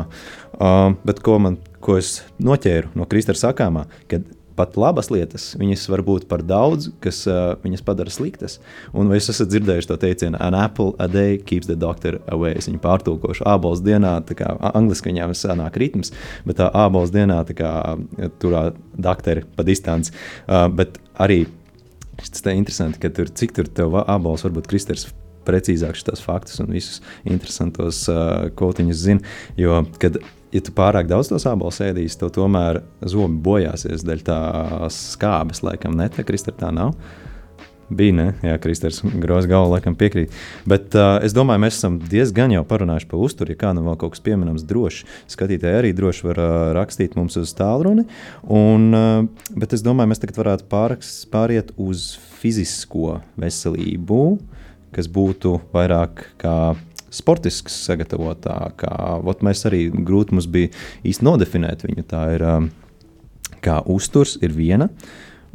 Uh, 0.56 0.96
bet 1.04 1.20
ko, 1.26 1.36
man, 1.44 1.60
ko 1.84 1.98
es 2.00 2.16
noķēru 2.42 2.94
no 2.98 3.06
Kristēra 3.10 3.40
sakāmā, 3.40 3.84
kad 4.10 4.26
pat 4.54 4.76
labas 4.78 5.10
lietas, 5.10 5.48
viņas 5.58 5.86
var 5.90 6.02
būt 6.06 6.26
par 6.30 6.44
daudz, 6.46 6.88
kas 7.02 7.24
uh, 7.26 7.56
viņas 7.64 7.82
padara 7.86 8.12
sliktas. 8.12 8.60
Un 8.94 9.10
vai 9.10 9.18
jūs 9.18 9.32
esat 9.32 9.50
dzirdējuši 9.50 9.90
to 9.90 9.96
teicienu, 10.04 10.38
an 10.42 10.56
apple 10.58 10.94
a 11.02 11.08
day 11.10 11.40
keeps 11.42 11.66
the 11.70 11.76
doctor 11.78 12.20
away? 12.32 12.54
Es 12.58 12.68
viņu 12.70 12.78
pārtulkošu 12.84 13.46
ābols 13.50 13.82
dienā, 13.84 14.14
tā 14.28 14.38
kā 14.38 14.52
angliski 14.70 15.10
viņām 15.10 15.34
sanāk 15.38 15.78
ritms, 15.82 16.14
bet 16.46 16.60
tā 16.62 16.70
ābols 16.84 17.12
dienā 17.14 17.40
tā 17.48 17.58
kā 17.58 17.72
turā 18.42 18.68
doktori 18.94 19.44
pa 19.56 19.66
distanci. 19.66 20.14
Uh, 20.46 20.68
bet 20.70 21.00
arī 21.18 21.44
tas 22.20 22.46
ir 22.46 22.54
interesanti, 22.54 23.02
ka 23.02 23.10
tur 23.10 23.30
cik 23.34 23.56
tur 23.56 23.66
tev 23.66 23.98
ābols 24.04 24.46
varbūt 24.46 24.70
kristers 24.70 25.08
precīzāk 25.44 25.98
šos 25.98 26.22
faktus 26.24 26.62
un 26.62 26.70
visus 26.72 27.02
interesantos 27.26 28.06
uh, 28.08 28.46
kotiņus 28.56 29.02
zina. 29.02 29.34
Jo, 29.58 29.82
kad 30.00 30.22
ja 30.54 30.62
tu 30.64 30.74
pārāk 30.74 31.10
daudz 31.10 31.32
tos 31.32 31.46
apelsīnus 31.50 31.90
ēdīsi, 31.90 32.18
tad 32.20 32.34
tomēr 32.38 32.80
zobi 33.10 33.40
bojāsies 33.44 34.06
dēļ 34.06 34.24
tās 34.26 34.98
skābes, 35.14 35.64
laikam, 35.66 35.96
ne 35.98 36.08
tā, 36.12 36.26
Kristē, 36.26 36.54
tā 36.56 36.70
nav. 36.74 36.94
Bija, 37.92 38.14
ne? 38.16 38.26
Jā, 38.40 38.54
Kristers 38.62 39.02
grozs 39.20 39.48
galvu 39.50 39.74
laikam 39.74 39.96
piekrīt. 39.98 40.32
Bet 40.68 40.94
uh, 40.96 41.18
es 41.24 41.34
domāju, 41.36 41.60
mēs 41.66 41.76
esam 41.76 41.98
diezgan 42.00 42.54
jau 42.54 42.62
parunājuši 42.66 43.08
par 43.10 43.20
uzturu. 43.26 43.52
Ja 43.52 43.60
kādam 43.60 43.90
vēl 43.90 43.98
kaut 44.00 44.14
kas 44.14 44.24
pieminams, 44.24 44.64
droši 44.64 45.04
skatītāji 45.34 45.80
arī 45.82 45.90
droši 45.96 46.24
var 46.30 46.40
uh, 46.40 46.54
rakstīt 46.78 47.18
mums 47.18 47.36
uz 47.40 47.52
tālruni. 47.58 48.06
Un, 48.48 48.88
uh, 48.96 49.50
bet 49.52 49.76
es 49.76 49.84
domāju, 49.84 50.14
mēs 50.14 50.24
tagad 50.24 50.40
varētu 50.40 50.68
pāraks, 50.72 51.12
pāriet 51.32 51.74
uz 51.76 52.14
fizisko 52.40 53.18
veselību, 53.44 54.24
kas 54.96 55.10
būtu 55.12 55.58
vairāk 55.76 56.24
kā 56.40 56.56
sportisks 57.14 57.76
sagatavotā. 57.86 58.58
Mēs 59.44 59.64
arī 59.70 59.86
grūti 59.94 60.36
mums 60.36 60.50
bija 60.50 60.72
īsti 61.06 61.26
nodefinēt 61.26 61.86
viņu. 61.86 62.06
Tā 62.10 62.26
ir 62.34 62.44
um, 62.48 62.68
kā 63.64 63.80
uzturs, 63.90 64.36
ir 64.44 64.54
viena. 64.56 64.90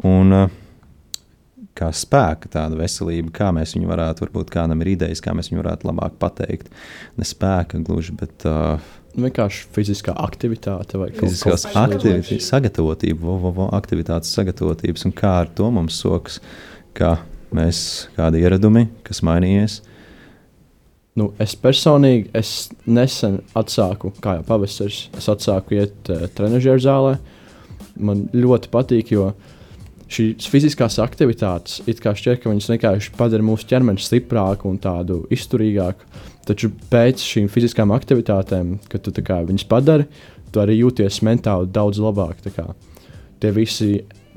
Un, 0.07 0.35
uh, 0.35 0.57
kā 1.79 1.89
spēka, 1.95 2.49
tāda 2.51 2.77
veselība, 2.79 3.31
kā 3.35 3.49
mēs 3.55 3.75
viņu 3.77 3.89
varētu, 3.89 4.25
varbūt 4.25 4.51
kādam 4.53 4.81
ir 4.83 4.93
idejas, 4.95 5.21
kā 5.23 5.33
mēs 5.37 5.51
viņu 5.51 5.61
varētu 5.61 5.89
labāk 5.89 6.17
pateikt. 6.21 6.71
Ne 7.19 7.27
spēka 7.27 7.79
gluži, 7.87 8.15
bet 8.19 8.45
uh, 8.49 8.89
vienkārši 9.19 9.67
fiziskā 9.75 10.15
aktivitāte 10.19 10.99
vai 11.01 11.09
fiziskās 11.15 11.67
aktivitātes, 11.71 12.47
sagatavotība, 12.49 13.21
vo, 13.23 13.37
vo, 13.45 13.53
vo, 13.55 13.69
aktivitātes 13.77 14.33
sagatavotības 14.35 15.07
un 15.09 15.15
kā 15.15 15.35
ar 15.43 15.53
to 15.55 15.69
mums 15.73 15.99
sokas, 16.03 16.39
kā 16.97 17.15
mēs, 17.55 18.09
kādi 18.17 18.43
ieradumi, 18.43 18.87
kas 19.07 19.23
mainījies. 19.25 19.79
Nu, 21.19 21.33
es 21.41 21.55
personīgi 21.59 22.29
es 22.37 22.69
nesen 22.87 23.39
atsāku, 23.57 24.13
kā 24.23 24.37
jau 24.37 24.45
pavasaris, 24.47 25.07
es 25.19 25.27
atsāku 25.31 25.75
iet 25.75 26.11
uh, 26.13 26.27
trenižera 26.35 26.79
zālē. 26.83 27.15
Man 27.99 28.27
ļoti 28.31 28.69
patīk, 28.71 29.11
jo 29.11 29.33
šīs 30.09 30.47
fiziskās 30.49 30.97
aktivitātes 31.03 31.81
it 31.89 31.99
kā 32.03 32.13
šķiet, 32.15 32.39
ka 32.41 32.53
viņas 32.53 32.69
vienkārši 32.71 33.13
padara 33.17 33.45
mūsu 33.45 33.67
ķermeni 33.69 34.01
stiprāku 34.01 34.69
un 34.71 34.79
tādu 34.81 35.21
izturīgāku. 35.33 36.07
Taču 36.47 36.71
pēc 36.89 37.21
šīm 37.21 37.49
fiziskām 37.51 37.91
aktivitātēm, 37.93 38.77
kad 38.89 39.03
tu 39.05 39.25
kā, 39.25 39.41
viņas 39.45 39.67
padari, 39.69 40.07
tu 40.53 40.63
arī 40.63 40.79
jūties 40.79 41.19
mentāli 41.27 41.69
daudz 41.73 41.99
labāk. 42.01 42.39
Tie 43.39 43.51
visi 43.55 43.91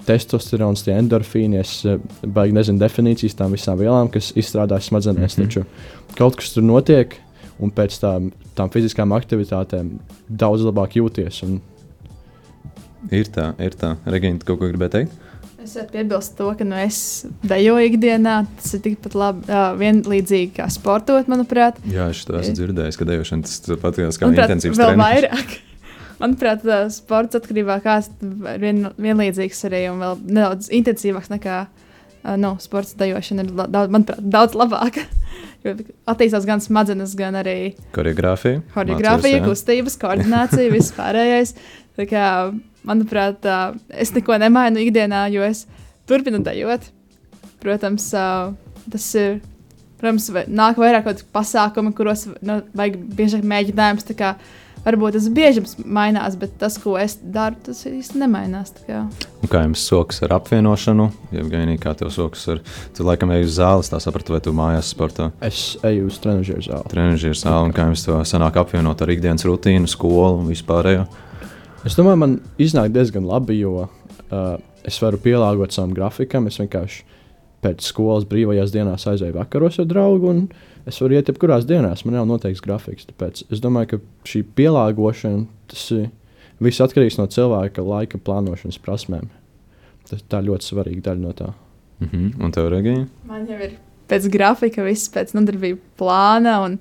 testosterons, 0.07 0.85
tie 0.87 0.95
endorfīni, 0.99 1.61
es 1.63 1.75
eh, 1.89 1.99
baigi 2.27 2.57
nezinu 2.57 2.83
definīcijas 2.83 3.37
tām 3.39 3.55
visām 3.57 3.79
vielām, 3.81 4.11
kas 4.13 4.33
izstrādājas 4.39 4.91
smadzenēs. 4.91 5.39
Mm 5.39 5.45
-hmm. 5.45 5.49
Taču 5.49 6.17
kaut 6.19 6.37
kas 6.37 6.53
tur 6.55 6.67
notiek, 6.67 7.17
un 7.61 7.71
pēc 7.71 7.99
tām, 8.03 8.31
tām 8.57 8.71
fiziskām 8.73 9.13
aktivitātēm 9.13 9.99
daudz 10.29 10.63
labāk 10.63 10.97
jūties. 10.99 11.43
Un... 11.47 11.61
Ir 13.11 13.29
tā, 13.35 13.53
ir 13.59 13.75
tā. 13.79 13.97
Regina, 14.07 14.39
kaut 14.39 14.59
ko 14.59 14.71
gribēji 14.71 14.91
teikt? 14.91 15.13
Es 15.63 15.77
varu 15.79 15.93
piebilst 15.93 16.33
to, 16.39 16.49
ka 16.59 16.65
nu, 16.67 16.75
es 16.75 17.27
dejoju 17.47 17.87
ikdienā. 17.87 18.47
Tas 18.59 18.75
ir 18.75 18.81
tikpat 18.83 19.15
labi, 19.15 19.45
uh, 19.47 19.77
vienlīdzīgi 19.79 20.57
kā 20.57 20.67
sportot, 20.75 21.29
manuprāt. 21.31 21.79
Jā, 21.87 22.09
es 22.11 22.25
to 22.27 22.35
esmu 22.41 22.57
dzirdējis, 22.59 22.99
ka 22.99 23.07
dejošana 23.07 23.47
tas 23.47 23.61
pat 23.79 24.01
kā 24.01 24.09
intensīvs 24.09 24.81
treniņš. 24.81 24.81
Vēl 24.83 24.99
vairāk. 25.05 25.55
Manuprāt, 26.23 26.63
sports 26.95 27.35
atkarībā 27.35 27.81
no 27.81 27.83
kāds 27.83 28.11
vien, 28.63 28.85
vienlīdzīgs 28.95 29.65
arī 29.67 29.87
un 29.91 30.03
vēl 30.03 30.21
nedaudz 30.23 30.69
intensīvāks 30.71 31.33
nekā 31.33 31.57
nu, 32.39 32.53
sports 32.63 32.95
dejošana. 32.99 33.43
Ir 33.43 33.51
daudz, 33.67 33.91
manuprāt, 33.91 34.23
daudz 34.23 34.55
labāka. 34.59 35.03
Jo 35.63 35.75
attīstās 36.11 36.47
gan 36.47 36.63
smadzenes, 36.63 37.15
gan 37.19 37.39
arī 37.39 37.73
choreogrāfija. 37.95 38.63
Choreogrāfija, 38.75 39.43
kustības, 39.47 39.99
koordinācija, 40.03 40.71
viss 40.77 40.95
pārējais. 40.97 41.55
Tā 41.99 42.07
kā, 42.11 42.27
manuprāt, 42.89 43.47
es 43.91 44.15
neko 44.15 44.39
nemainu 44.43 44.83
ikdienā, 44.83 45.25
jo 45.35 45.45
es 45.47 45.65
turpinu 46.11 46.43
dejot. 46.45 46.91
Protams, 47.63 48.11
tas 48.91 49.09
ir. 49.19 49.41
Protams, 50.03 50.27
nāk 50.51 50.81
vairāk 50.83 51.23
pasākumu, 51.31 51.93
kuros 51.95 52.25
nu, 52.43 52.59
vajag 52.75 52.97
biežāk 53.15 53.45
mēģinājums 53.47 54.09
varbūt 54.85 55.17
tas 55.17 55.29
bieži 55.33 55.63
mainās, 55.85 56.37
bet 56.39 56.55
tas, 56.61 56.77
ko 56.83 56.95
es 57.01 57.17
daru, 57.23 57.59
tas 57.67 57.83
īsti 57.89 58.21
nemainās. 58.23 58.75
Kā. 58.87 59.03
kā 59.51 59.63
jums 59.67 59.85
sokas 59.87 60.23
ar 60.27 60.37
apvienošanu? 60.39 61.09
Ja 61.35 61.45
gainī, 61.49 61.79
kā 61.83 61.95
tev 61.99 62.13
sokas 62.15 62.45
ar, 62.53 62.63
tu 62.97 63.07
laikam 63.07 63.33
ej 63.35 63.47
uz 63.47 63.57
zāles, 63.59 63.91
tā 63.93 64.01
sapratu, 64.03 64.35
vai 64.35 64.43
tu 64.45 64.55
mājās 64.57 64.91
sportā? 64.95 65.31
Es 65.45 65.77
eju 65.87 66.09
uz 66.11 66.19
trenižera 66.23 66.65
zāli. 66.67 66.93
Trenižera 66.93 67.39
zāli, 67.45 67.71
un 67.71 67.77
kā 67.77 67.87
jums 67.91 68.07
to 68.07 68.19
sanāk 68.29 68.59
apvienot 68.63 69.05
ar 69.05 69.15
ikdienas 69.15 69.47
rutīnu, 69.49 69.91
skolu 69.91 70.43
un 70.43 70.51
vispārējo? 70.51 71.07
Es 71.87 71.99
domāju, 71.99 72.23
man 72.23 72.37
iznāk 72.63 72.93
diezgan 72.95 73.27
labi, 73.27 73.59
jo 73.63 73.87
uh, 73.87 74.53
es 74.87 74.99
varu 75.03 75.19
pielāgot 75.23 75.75
savam 75.75 75.95
grafikam. 75.97 76.47
Es 76.47 76.61
vienkārši 76.63 77.03
pēc 77.63 77.83
skolas 77.87 78.27
brīvajās 78.31 78.75
dienās 78.75 79.07
aizēju 79.11 79.35
vakaros 79.35 79.81
ar 79.83 79.89
draugu. 79.91 80.31
Un, 80.31 80.45
uh, 80.47 80.72
es 80.87 80.99
varu 81.03 81.17
iet 81.17 81.31
jebkurās 81.31 81.67
dienās, 81.69 82.05
man 82.07 82.17
nav 82.19 82.27
noteikts 82.31 82.65
grafiks. 82.65 83.07
Tāpēc 83.11 83.45
es 83.53 83.63
domāju, 83.63 83.95
ka 83.95 84.29
šī 84.29 84.43
pielāgošana, 84.59 85.47
tas 85.73 85.87
viss 86.63 86.83
atkarīgs 86.85 87.19
no 87.21 87.29
cilvēka 87.31 87.85
laika 87.87 88.21
plānošanas 88.23 88.81
prasmēm. 88.83 89.31
Tas, 90.09 90.25
tā 90.29 90.43
ir 90.43 90.51
ļoti 90.51 90.69
svarīga 90.69 91.09
daļa 91.11 91.23
no 91.23 91.33
tā. 91.39 91.53
Mm 92.01 92.09
-hmm. 92.13 92.45
Un 92.45 92.53
tev, 92.53 92.69
Regija? 92.69 93.07
Man 93.29 93.47
jau 93.47 93.59
ir 93.63 93.79
pēc 94.11 94.29
grafika, 94.33 94.85
viss 94.85 95.11
pēc 95.13 95.35
nodarbību 95.37 95.79
plāna, 95.99 96.59
un 96.67 96.79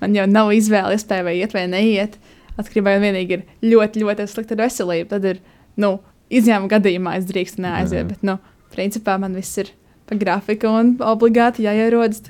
man 0.00 0.14
jau 0.14 0.26
nav 0.26 0.52
izvēle, 0.52 0.94
iespēja 0.94 1.24
vai 1.24 1.38
iet 1.38 1.54
vai 1.54 1.66
neiet. 1.66 2.18
Atkarībā 2.58 2.96
no 2.96 3.04
vienīgi 3.06 3.32
ir 3.32 3.42
ļoti, 3.62 4.02
ļoti 4.02 4.26
slikta 4.26 4.56
veselība. 4.58 5.08
Tad 5.08 5.24
ir, 5.24 5.40
nu, 5.76 5.98
izņēmuma 6.30 6.68
gadījumā 6.68 7.16
es 7.18 7.24
drīkstu 7.24 7.62
neaiziet, 7.62 8.08
bet, 8.08 8.22
nu, 8.22 8.38
principā 8.74 9.18
man 9.18 9.34
viss 9.34 9.58
ir 9.58 9.70
pa 10.08 10.16
grafiku 10.18 10.66
un 10.66 10.96
obligāti 11.04 11.62
jāierodas. 11.62 12.22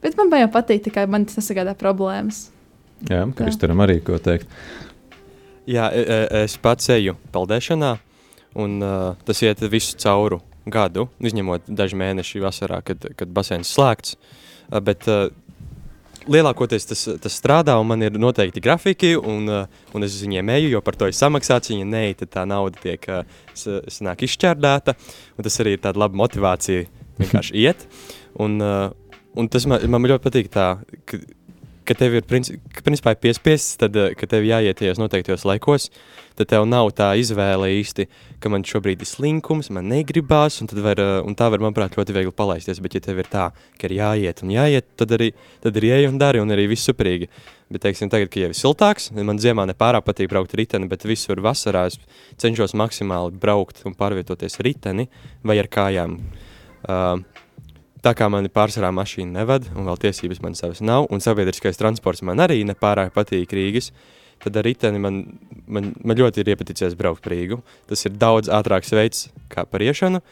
Bet 0.00 0.16
man 0.16 0.32
jau 0.32 0.50
patīk, 0.52 0.88
ka 0.94 1.04
man 1.10 1.26
tas 1.28 1.40
nesagādā 1.40 1.74
problēmas. 1.78 2.48
Jā, 3.08 3.24
Kristaram 3.36 3.80
arī 3.84 3.98
ko 4.04 4.18
teikt. 4.20 4.48
Jā, 5.68 5.88
e, 5.92 6.02
e, 6.02 6.44
es 6.44 6.56
pats 6.60 6.88
eju 6.92 7.14
peldēšanā, 7.32 7.94
un 8.60 8.80
uh, 8.82 9.12
tas 9.28 9.40
iet 9.44 9.60
visu 9.70 9.96
cauru 10.00 10.40
gadu, 10.70 11.06
izņemot 11.22 11.68
daži 11.68 11.98
mēneši 12.00 12.42
vasarā, 12.42 12.80
kad, 12.84 13.04
kad 13.16 13.30
basēns 13.32 13.70
slēgts. 13.76 14.16
Uh, 14.16 14.80
bet 14.84 15.06
uh, 15.08 15.28
lielākoties 16.30 16.88
tas, 16.90 17.04
tas 17.22 17.36
strādā, 17.36 17.76
un 17.80 17.88
man 17.92 18.04
ir 18.04 18.16
noteikti 18.20 18.62
grafiki, 18.64 19.12
un, 19.16 19.48
un 19.48 20.06
es 20.06 20.18
viņiem 20.24 20.52
eju, 20.56 20.72
jo 20.74 20.82
par 20.84 20.98
to 20.98 21.08
ir 21.08 21.16
samaksāts. 21.16 21.72
Ja 21.72 21.86
nē, 21.86 22.02
tad 22.20 22.32
tā 22.34 22.46
nauda 22.48 22.80
tiek 22.82 23.06
sanāk 23.56 24.26
izšķērdēta, 24.26 24.96
un 25.36 25.46
tas 25.46 25.60
arī 25.62 25.76
ir 25.76 25.84
tāda 25.84 26.02
laba 26.04 26.20
motivācija 26.20 26.88
vienkārši 27.20 27.56
iet. 27.62 27.86
Un, 28.40 28.60
Un 29.38 29.50
tas 29.50 29.66
man, 29.70 29.82
man 29.90 30.08
ļoti 30.10 30.24
patīk, 30.26 30.48
tā, 30.50 30.70
ka, 31.06 31.20
ka 31.86 31.94
tev 31.98 32.16
ir 32.18 32.26
principā 32.26 33.14
piespiests, 33.18 33.76
tad, 33.80 33.96
eh, 33.98 34.14
ka 34.18 34.26
tev 34.30 34.46
jāiet 34.46 34.78
tajos 34.78 34.98
noteiktajos 34.98 35.46
laikos, 35.46 35.88
tad 36.38 36.50
tev 36.50 36.66
nav 36.66 36.90
tā 36.98 37.12
izvēle 37.18 37.68
īsti, 37.80 38.06
ka 38.42 38.50
man 38.52 38.66
šobrīd 38.66 39.02
ir 39.02 39.08
slinkums, 39.10 39.70
man 39.74 39.88
negribās, 39.90 40.60
un, 40.62 40.70
var, 40.82 40.98
eh, 41.02 41.20
un 41.26 41.34
tā 41.38 41.50
var, 41.50 41.62
manuprāt, 41.62 41.94
ļoti 41.98 42.14
viegli 42.16 42.34
palaisties. 42.34 42.82
Bet, 42.82 42.94
ja 42.94 43.04
tev 43.06 43.22
ir 43.22 43.30
tā, 43.30 43.50
ka 43.78 43.86
ir 43.86 43.96
jāiet 43.98 44.42
un 44.42 44.54
jāiet, 44.54 44.86
tad 44.98 45.14
arī, 45.18 45.32
tad 45.62 45.78
arī 45.78 45.92
ej 45.98 46.08
un 46.10 46.18
dari, 46.18 46.42
un 46.42 46.50
arī 46.50 46.68
viss 46.70 46.90
superīgi. 46.90 47.30
Bet, 47.70 47.82
teiksim, 47.82 48.10
tagad, 48.10 48.30
kad 48.30 48.42
jau 48.42 48.50
ir 48.50 48.58
siltāks, 48.58 49.10
man 49.14 49.38
ziemā 49.38 49.66
nepārāk 49.70 50.02
patīk 50.06 50.30
braukt 50.30 50.54
riteni, 50.58 50.90
bet 50.90 51.06
visur 51.06 51.38
vasarā 51.38 51.86
es 51.86 52.00
cenšos 52.36 52.74
maksimāli 52.74 53.30
braukt 53.30 53.86
un 53.86 53.94
pārvietoties 53.94 54.58
riteni 54.58 55.06
vai 55.46 55.58
ar 55.62 55.70
kājām. 55.70 56.18
Uh, 56.80 57.20
Tā 58.00 58.14
kā 58.16 58.30
man 58.32 58.48
pārsvarā 58.48 58.88
mašīna 58.96 59.42
nevada, 59.42 59.68
un 59.76 59.88
vēl 59.90 59.98
tiesības 60.06 60.40
man 60.40 60.54
savas 60.56 60.80
nav, 60.80 61.08
un 61.12 61.20
sabiedriskais 61.20 61.76
transports 61.76 62.24
man 62.24 62.40
arī 62.40 62.62
nepārāk 62.64 63.12
patīk 63.12 63.52
Rīgas, 63.52 63.90
tad 64.40 64.56
ar 64.56 64.64
riteni 64.64 65.02
man, 65.02 65.18
man, 65.68 65.90
man 66.00 66.16
ļoti 66.16 66.40
ir 66.40 66.54
iepaticies 66.54 66.96
braukt 66.96 67.20
par 67.24 67.34
Rīgu. 67.34 67.60
Tas 67.90 68.06
ir 68.08 68.16
daudz 68.16 68.48
ātrāks 68.48 68.94
veids 68.96 69.26
kā 69.52 69.66
par 69.68 69.84
iešanu, 69.84 70.22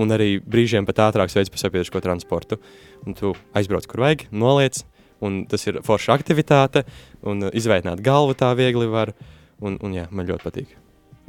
un 0.00 0.16
arī 0.16 0.38
brīžiem 0.40 0.88
pat 0.88 1.02
ātrāks 1.10 1.36
veids 1.36 1.52
par 1.52 1.60
sabiedrisko 1.60 2.00
transportu. 2.04 2.58
Un 3.04 3.18
tu 3.18 3.34
aizbrauc, 3.52 3.88
kur 3.90 4.06
vajag, 4.06 4.24
noliec, 4.32 4.80
un 5.24 5.42
tas 5.50 5.68
ir 5.68 5.82
forša 5.84 6.16
aktivitāte, 6.16 6.86
un 7.20 7.50
izveicināt 7.52 8.00
galvu 8.04 8.32
tā 8.38 8.54
viegli 8.56 8.88
var, 8.88 9.12
un, 9.60 9.76
un 9.84 10.00
jā, 10.00 10.08
man 10.10 10.28
ļoti 10.30 10.48
patīk. 10.48 10.74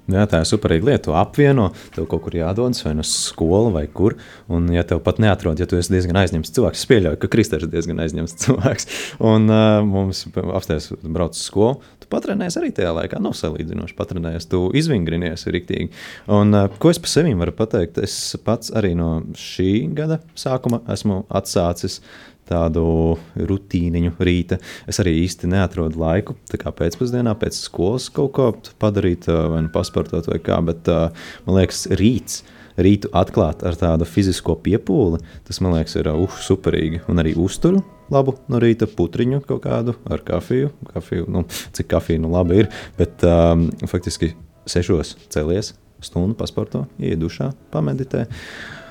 Jā, 0.06 0.28
tā 0.30 0.44
ir 0.44 0.46
superīga 0.46 0.86
lieta. 0.92 1.04
Tu 1.08 1.14
apvieno, 1.18 1.72
tev 1.96 2.06
kaut 2.10 2.22
kur 2.28 2.36
jādodas, 2.38 2.84
vai 2.86 2.94
no 2.94 3.02
nu 3.02 3.08
skolas, 3.10 3.72
vai 3.74 3.86
kur. 3.90 4.14
Un, 4.54 4.68
ja 4.74 4.84
tev 4.86 5.02
pat 5.06 5.18
neatrod, 5.22 5.58
ja 5.58 5.66
tu 5.70 5.80
esi 5.80 5.94
diezgan 5.96 6.20
aizņemts 6.22 6.54
cilvēks, 6.54 6.84
es 6.84 6.90
pieļauju, 6.92 7.20
ka 7.24 7.30
Kristers 7.34 7.66
ir 7.66 7.72
diezgan 7.74 8.04
aizņemts 8.04 8.38
cilvēks. 8.44 8.90
Un 9.26 9.50
uh, 9.50 9.80
mums 9.88 10.28
apstājas 10.30 10.92
brauc 11.02 11.34
uz 11.34 11.42
skolu. 11.48 11.80
Tu 12.04 12.12
patrenējies 12.12 12.60
arī 12.62 12.70
tajā 12.78 12.92
laikā, 13.00 13.22
nav 13.24 13.34
salīdzinoši 13.40 13.98
patrenējies. 13.98 14.46
Tu 14.52 14.62
izvingrinies 14.78 15.48
rīktīgi. 15.50 15.90
Un 16.38 16.54
uh, 16.54 16.70
ko 16.78 16.94
es 16.94 17.02
par 17.02 17.14
sevi 17.16 17.34
varu 17.42 17.56
pateikt? 17.58 17.98
Es 18.06 18.20
pats 18.46 18.70
arī 18.78 18.94
no 19.00 19.10
šī 19.42 19.72
gada 19.98 20.22
sākuma 20.38 20.84
esmu 20.94 21.24
atsācis 21.34 22.04
tādu 22.50 22.86
rutīniņu 23.36 24.16
rīta. 24.20 24.60
Es 24.90 25.00
arī 25.04 25.18
īsti 25.24 25.50
neatrodu 25.52 26.00
laiku, 26.02 26.38
tā 26.50 26.60
kā 26.62 26.74
pēcpusdienā, 26.76 27.36
pēc 27.40 27.58
skolas 27.68 28.10
kaut 28.14 28.36
ko 28.38 28.52
padarīt, 28.82 29.30
vai 29.30 29.64
nu 29.66 29.72
pasportot, 29.74 30.30
vai 30.32 30.42
kā. 30.44 30.60
Bet 30.66 30.90
man 30.90 31.60
liekas, 31.60 31.88
rīts. 32.00 32.44
Rītu 32.76 33.08
atklāt 33.16 33.62
ar 33.64 33.78
tādu 33.80 34.04
fizisko 34.04 34.58
piepūli, 34.60 35.22
tas 35.48 35.62
man 35.64 35.78
liekas, 35.78 35.94
ir 35.96 36.10
uh, 36.12 36.40
superīgi. 36.44 37.06
Un 37.08 37.24
arī 37.24 37.32
uzturu 37.40 37.80
labu 38.12 38.34
no 38.52 38.60
rīta 38.60 38.84
putriņu 38.92 39.40
kaut 39.48 39.64
kādu 39.64 39.96
ar 40.12 40.20
kafiju. 40.28 40.74
kafiju 40.92 41.30
nu, 41.32 41.46
cik 41.48 41.88
kafija 41.96 42.20
nu 42.20 42.34
labi 42.36 42.66
ir, 42.66 42.72
bet 43.00 43.24
um, 43.24 43.70
faktiski 43.88 44.34
sešos 44.68 45.16
celies, 45.32 45.72
stundu 46.04 46.36
pasporto, 46.36 46.84
iedušā, 47.00 47.54
pameditē. 47.72 48.26
Uh, 48.28 48.85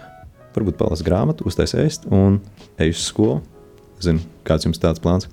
varbūt 0.56 0.78
palasa 0.80 1.06
grāmatu, 1.06 1.46
uztais 1.48 1.74
ēst 1.78 2.06
un 2.12 2.40
ej 2.80 2.94
uz 2.94 3.02
skolu. 3.08 3.40
Zinu, 4.04 4.22
kāds 4.46 4.66
jums 4.66 4.80
tāds 4.82 5.02
plāns? 5.02 5.28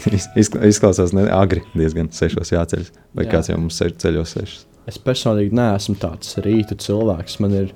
Izklausās 0.70 1.14
ne 1.16 1.26
agri, 1.34 1.62
diezgan 1.74 2.10
sešos 2.14 2.52
jāceļas. 2.54 2.90
Vai 3.16 3.26
Jā. 3.26 3.34
kāds 3.36 3.50
jau 3.50 3.58
mums 3.60 3.80
ceļos 3.80 4.34
sešos? 4.36 4.66
Es 4.88 4.98
personīgi 5.00 5.54
neesmu 5.54 5.96
tāds 6.00 6.38
rītu 6.42 6.76
cilvēks. 6.80 7.38
Man 7.44 7.56
ir 7.56 7.72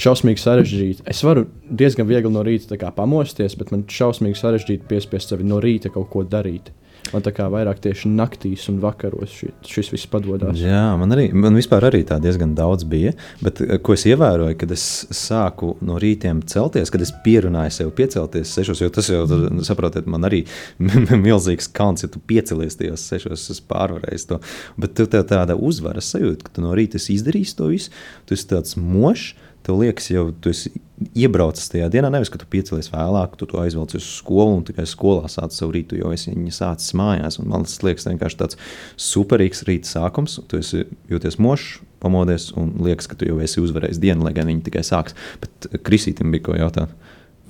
šausmīgi 0.00 0.42
sarežģīti. 0.42 1.04
Es 1.08 1.22
varu 1.26 1.46
diezgan 1.66 2.08
viegli 2.08 2.30
no 2.32 2.44
rīta 2.46 2.78
pamosties, 2.94 3.56
bet 3.58 3.72
man 3.74 3.86
šausmīgi 3.90 4.38
sarežģīti 4.40 4.88
piespiest 4.88 5.32
sevi 5.32 5.46
no 5.48 5.60
rīta 5.62 5.92
kaut 5.92 6.10
ko 6.12 6.24
darīt. 6.24 6.70
Man 7.12 7.22
tā 7.22 7.30
kā 7.34 7.46
vairāk 7.52 7.78
tieši 7.84 8.10
naktīs 8.10 8.66
un 8.72 8.80
vakaros 8.82 9.30
šis, 9.30 9.54
šis 9.70 9.90
viss 9.94 10.08
padodas. 10.10 10.58
Jā, 10.58 10.82
man 10.98 11.14
arī, 11.14 11.28
man 11.36 11.56
vispār 11.58 11.86
arī 11.88 12.02
tā 12.06 12.18
diezgan 12.22 12.54
daudz 12.58 12.86
bija. 12.88 13.14
Bet 13.44 13.62
eh, 13.62 13.76
ko 13.82 13.94
es 13.94 14.06
ievēroju, 14.10 14.56
kad 14.60 14.74
es 14.74 14.86
sāku 15.14 15.74
no 15.86 16.00
rītiem 16.02 16.42
celties, 16.50 16.90
kad 16.92 17.04
es 17.04 17.14
pierunāju 17.24 17.76
sev 17.78 17.92
piecelties 17.96 18.54
sešos, 18.58 18.82
jo 18.82 18.90
tas 18.92 19.10
jau, 19.12 19.22
saprotiet, 19.66 20.08
man 20.10 20.26
arī 20.28 20.42
milzīgs 21.26 21.70
kalns, 21.76 22.06
ja 22.06 22.12
tu 22.12 22.22
piecelies 22.22 22.78
tajos 22.80 23.06
sešos, 23.06 23.48
es 23.54 23.62
pārvarēju 23.70 24.30
to. 24.32 24.40
Bet 24.80 24.96
tev 24.98 25.10
tā 25.12 25.22
tāda 25.28 25.58
uzvaras 25.58 26.10
sajūta, 26.14 26.48
ka 26.48 26.56
tu 26.56 26.64
no 26.64 26.74
rīta 26.76 26.98
izdarīsi 26.98 27.58
to 27.58 27.70
visu, 27.70 27.94
tu 28.26 28.34
esi 28.36 28.48
tāds 28.50 28.78
mošs 28.80 29.34
tev 29.66 29.80
liekas, 29.80 30.10
jau 30.12 30.28
tu 30.40 30.52
esi 30.52 30.70
iebraucis 31.18 31.68
tajā 31.72 31.88
dienā. 31.92 32.10
Nevis, 32.12 32.30
ka 32.32 32.38
tu 32.40 32.48
piecelies 32.50 32.88
vēlāk, 32.92 33.34
tu 33.38 33.48
to 33.50 33.58
aizvelc 33.60 33.96
uz 33.98 34.06
skolu 34.20 34.60
un 34.60 34.64
tikai 34.66 34.86
skolā 34.88 35.28
sāc 35.32 35.54
savu 35.56 35.74
rītu, 35.74 35.98
jo 36.00 36.12
es 36.14 36.28
viņu 36.28 36.54
sācis 36.54 36.94
mājās. 36.98 37.40
Un 37.42 37.50
man 37.52 37.66
tas 37.66 37.80
liekas 37.84 38.06
vienkārši 38.08 38.40
tāds 38.40 38.60
superīgs 39.08 39.64
rīta 39.68 39.90
sākums. 39.90 40.38
Tu 40.48 40.62
esi 40.62 40.84
jūties 41.10 41.38
mošs, 41.42 41.80
pamodies 42.02 42.48
un 42.58 42.72
liekas, 42.86 43.10
ka 43.10 43.18
tu 43.18 43.28
jau 43.28 43.40
esi 43.44 43.62
uzvarējis 43.62 44.00
dienu, 44.02 44.26
lai 44.26 44.34
gan 44.36 44.48
viņi 44.50 44.64
tikai 44.68 44.84
sāks. 44.86 45.16
Bet 45.42 45.68
Krisītam 45.86 46.32
bija 46.34 46.48
ko 46.48 46.56
jautāt 46.58 46.94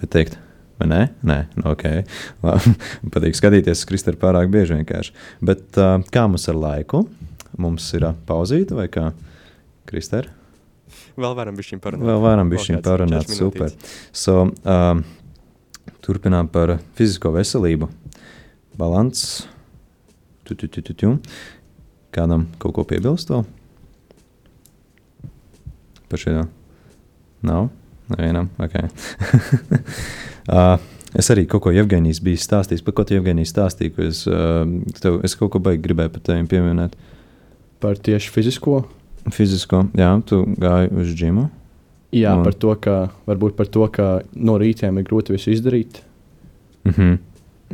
vai 0.00 0.10
teikt. 0.12 0.40
Vai 0.76 0.90
nē, 0.90 1.02
nē, 1.24 1.38
nu, 1.56 1.70
ok. 1.72 1.86
Patīk 3.14 3.38
skatīties, 3.38 3.86
Kristēna 3.88 4.20
pārāk 4.20 4.50
bieži 4.52 4.76
vienkārši. 4.76 5.14
Bet 5.48 5.78
uh, 5.80 6.02
kā 6.12 6.26
mums 6.28 6.44
ar 6.52 6.58
laiku? 6.60 7.06
Mums 7.56 7.86
ir 7.96 8.04
uh, 8.10 8.18
pauzīte 8.28 8.76
vai 8.76 8.90
kā? 8.92 9.08
Kristēna? 9.88 10.45
Vēl 11.16 11.36
varam 11.36 11.56
bišķiņ 11.58 11.82
parunāt. 11.82 12.08
Vēl 12.08 12.22
varam 12.22 12.50
bišķiņ 12.52 12.80
parunāt, 12.84 13.30
super. 13.32 13.72
So, 14.14 14.48
um, 14.62 15.02
turpinām 16.04 16.50
par 16.52 16.76
fizisko 16.98 17.32
veselību. 17.34 17.90
Balans. 18.76 19.46
Tu, 20.46 20.54
tu, 20.54 20.68
tu, 20.68 20.82
tu, 20.84 20.94
tu. 20.94 21.14
Kādam 22.14 22.46
kaut 22.62 22.76
ko 22.76 22.84
piebilst 22.88 23.32
vēl? 23.32 23.46
Par 26.06 26.22
šo? 26.22 26.44
Nav? 27.46 27.70
Nevienam? 28.12 28.52
Ok. 28.62 28.76
uh, 30.54 30.76
Es 31.16 31.30
arī 31.32 31.46
kaut 31.48 31.62
ko 31.64 31.70
Jevgenijs 31.72 32.18
biju 32.20 32.36
stāstījis. 32.42 32.82
Par 32.84 32.92
ko 32.98 33.04
tu 33.06 33.14
Jevgenijs 33.16 33.48
stāstīji? 33.54 33.94
Es, 34.04 34.18
uh, 34.28 34.66
tev, 35.00 35.22
es 35.24 35.36
kaut 35.38 35.54
ko 35.54 35.62
baigi 35.64 35.80
gribēju 35.86 36.12
par 36.12 36.24
tevi 36.26 36.44
pieminēt. 36.50 36.96
Par 37.80 37.96
tieši 37.96 38.32
fizisko? 38.34 38.82
Fizisko, 39.32 39.86
jā, 39.98 40.10
tu 40.26 40.42
gāji 40.60 40.90
uz 40.94 41.14
džimu. 41.14 41.46
Jā, 42.14 42.36
un... 42.38 42.44
par 42.46 42.54
to, 42.54 42.74
ka 42.80 42.96
varbūt 43.26 43.56
par 43.58 43.70
to, 43.72 43.86
ka 43.92 44.10
no 44.34 44.56
rītiem 44.62 45.00
ir 45.00 45.06
grūti 45.08 45.34
visu 45.34 45.50
izdarīt. 45.54 46.02
Mm 46.86 46.92
-hmm. 46.92 47.16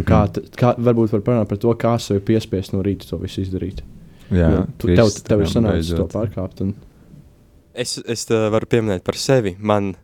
Kā, 0.08 0.22
kā, 0.56 0.72
varbūt 0.78 1.12
var 1.12 1.20
parunāt 1.20 1.48
par 1.48 1.58
to, 1.58 1.74
kā 1.76 1.98
sev 2.00 2.22
piespiest 2.24 2.72
no 2.72 2.82
rīta 2.82 3.08
to 3.08 3.18
visu 3.20 3.42
izdarīt. 3.42 3.82
Jā, 4.30 4.48
jo, 4.50 4.66
tu, 4.78 4.88
tev, 4.88 5.10
tev 5.26 5.40
ir 5.40 5.46
sanācis 5.46 5.96
to 5.96 6.06
pārkāpt. 6.08 6.62
Un... 6.64 6.74
Es, 7.74 7.98
es 8.08 8.24
varu 8.28 8.66
pieminēt 8.66 9.04
par 9.04 9.14
sevi. 9.14 9.56
Man, 9.58 9.94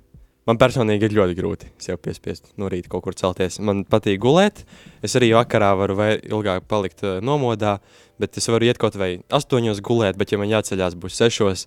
man 0.48 0.58
personīgi 0.60 1.08
ir 1.08 1.16
ļoti 1.18 1.36
grūti 1.38 1.70
sev 1.82 2.00
piespiest 2.02 2.54
no 2.60 2.70
rīta 2.72 2.90
kaut 2.92 3.04
kur 3.04 3.16
celties. 3.18 3.60
Man 3.60 3.84
patīk 3.88 4.20
gulēt. 4.22 4.64
Es 5.04 5.16
arī 5.18 5.30
vakarā 5.36 5.74
varu 5.78 5.98
vai 5.98 6.10
ilgāk 6.18 6.66
palikt 6.70 7.04
uh, 7.04 7.18
nomodā. 7.24 7.78
Bet 8.18 8.40
es 8.40 8.48
varu 8.50 8.66
iet 8.66 8.80
kaut 8.80 8.96
vai 8.98 9.20
astoņos 9.30 9.82
gulēt, 9.84 10.18
bet, 10.18 10.32
ja 10.32 10.40
man 10.40 10.50
jāceļās 10.50 10.96
būs 10.98 11.20
sešos, 11.20 11.66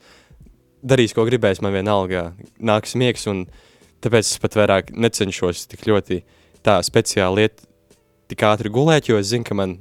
darīs, 0.83 1.13
ko 1.15 1.23
gribēs, 1.27 1.61
man 1.63 1.71
vienalga 1.75 2.31
nāks 2.59 2.97
miegs, 2.99 3.23
un 3.31 3.45
tāpēc 4.03 4.25
es 4.25 4.41
pat 4.41 4.57
vairāk 4.59 4.91
necenšos 4.91 5.67
tik 5.71 5.85
ļoti 5.87 6.21
tā 6.65 6.79
speciāli 6.83 7.45
iet 7.45 7.63
tik 8.31 8.43
ātri 8.47 8.71
gulēt, 8.73 9.07
jo 9.07 9.19
es 9.21 9.29
zinu, 9.31 9.45
ka 9.47 9.55
man 9.57 9.77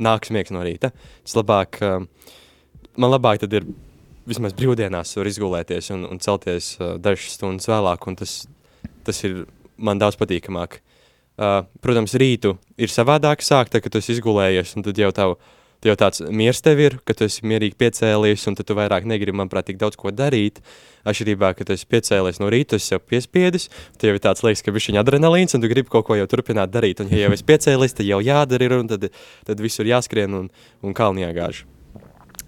nāks 0.00 0.32
miegs 0.34 0.54
no 0.54 0.62
rīta. 0.64 0.94
Tas 1.24 1.36
labāk, 1.36 1.80
man 1.82 3.12
labāk 3.12 3.42
tad 3.44 3.54
ir 3.56 3.68
vismaz 4.28 4.54
brīvdienās 4.56 5.16
var 5.18 5.30
izgulēties 5.30 5.90
un, 5.94 6.06
un 6.10 6.22
celties 6.22 6.74
uh, 6.80 6.94
dažas 7.00 7.36
stundas 7.38 7.68
vēlāk, 7.70 8.08
un 8.10 8.18
tas, 8.20 8.44
tas 9.06 9.24
ir 9.26 9.44
man 9.76 10.00
daudz 10.02 10.18
patīkamāk. 10.20 10.80
Uh, 11.34 11.64
protams, 11.82 12.14
rītu 12.20 12.54
ir 12.78 12.92
savādāk 12.92 13.42
sākt, 13.42 13.74
kad 13.74 13.90
tu 13.90 13.98
esi 13.98 14.14
izgulējies, 14.14 14.76
un 14.78 14.86
tad 14.86 15.00
jau 15.00 15.10
tavu 15.14 15.38
Tad 15.84 15.90
jau 15.90 15.96
tāds 16.00 16.22
miers 16.32 16.62
tev 16.64 16.78
ir, 16.80 16.94
ka 17.04 17.12
tu 17.12 17.26
esi 17.26 17.44
mierīgi 17.44 17.76
piecēlies, 17.76 18.46
un 18.48 18.54
tu 18.56 18.76
vairāk 18.78 19.04
negribi, 19.04 19.36
manuprāt, 19.36 19.66
tik 19.68 19.76
daudz 19.76 19.98
ko 20.00 20.08
darīt. 20.08 20.62
Atšķirībā, 21.04 21.50
ka 21.58 21.66
tu 21.68 21.74
esi 21.74 21.84
piecēlies 21.92 22.40
no 22.40 22.48
rīta, 22.48 22.78
tu 22.80 22.94
jau 22.94 22.96
piespiedis, 23.04 23.68
tad 23.98 24.08
jau 24.08 24.14
ir 24.16 24.22
tāds 24.24 24.40
liekas, 24.46 24.64
ka 24.64 24.72
viņš 24.72 24.88
ir 24.94 25.00
adrenalīns, 25.02 25.52
un 25.52 25.60
tu 25.60 25.68
gribi 25.68 25.92
kaut 25.92 26.08
ko 26.08 26.16
jau 26.16 26.24
turpināt 26.24 26.72
darīt. 26.72 27.04
Un, 27.04 27.12
ja 27.12 27.26
jau 27.26 27.36
esi 27.36 27.44
piecēlies, 27.52 27.98
tad 28.00 28.08
jau 28.08 28.22
jādara, 28.24 28.80
un 28.80 28.88
tad, 28.94 29.10
tad 29.44 29.60
visur 29.60 29.84
jāskrien 29.84 30.32
un, 30.40 30.48
un 30.80 30.96
kalni 30.96 31.26
jāgāž. 31.26 31.66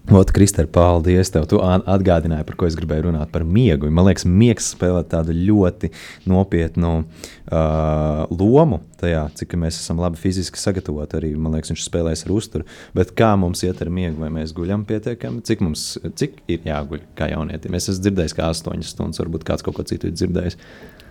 Ot, 0.07 0.29
Kristēr, 0.31 0.69
paldies 0.71 1.27
tev. 1.33 1.43
Tu 1.51 1.57
atgādināji, 1.59 2.45
par 2.47 2.55
ko 2.55 2.67
es 2.69 2.77
gribēju 2.79 3.09
runāt, 3.09 3.27
par 3.33 3.43
miegu. 3.43 3.89
Man 3.91 4.05
liekas, 4.07 4.23
miegs 4.23 4.69
spēlē 4.71 5.01
tādu 5.11 5.35
ļoti 5.35 5.89
nopietnu 6.31 6.91
uh, 7.01 8.21
lomu 8.31 8.79
tajā, 9.01 9.25
cik 9.35 9.57
mēs 9.59 9.81
esam 9.81 9.99
labi 9.99 10.21
fiziski 10.21 10.61
sagatavoti. 10.61 11.19
Arī, 11.19 11.33
man 11.35 11.57
liekas, 11.57 11.73
viņš 11.73 11.83
spēlēs 11.89 12.23
ar 12.23 12.33
uzturu. 12.37 12.69
Bet 12.95 13.11
kā 13.19 13.33
mums 13.35 13.65
iet 13.67 13.83
ar 13.83 13.91
miegu, 13.91 14.15
vai 14.23 14.31
mēs 14.31 14.55
guļam 14.55 14.87
pietiekami? 14.87 15.43
Cik 15.43 15.67
mums 15.67 15.85
cik 16.07 16.39
ir 16.55 16.63
jāguļ 16.71 17.03
kā 17.19 17.27
jaunietim? 17.33 17.75
Es 17.75 17.91
esmu 17.91 18.07
dzirdējis, 18.07 18.39
ka 18.39 18.47
8 18.55 18.87
stundas, 18.87 19.19
varbūt 19.25 19.43
kāds 19.51 19.67
kaut 19.67 19.75
ko 19.75 19.87
citu 19.91 20.07
ir 20.07 20.15
dzirdējis. 20.15 20.55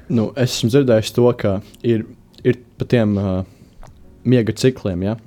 Nu, 0.08 0.30
es 0.40 0.56
esmu 0.56 0.72
dzirdējis 0.72 1.12
to, 1.20 1.28
ka 1.36 1.58
ir, 1.84 2.08
ir 2.48 2.64
pa 2.80 2.88
tiem 2.88 3.12
uh, 3.20 3.40
miega 4.24 4.56
cikliem. 4.56 5.04
Ja? 5.04 5.18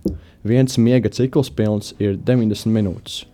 Viens 0.42 0.82
miega 0.82 1.14
cikls 1.14 1.54
pilns 1.54 1.94
ir 2.02 2.18
90 2.18 2.74
minūtes. 2.74 3.28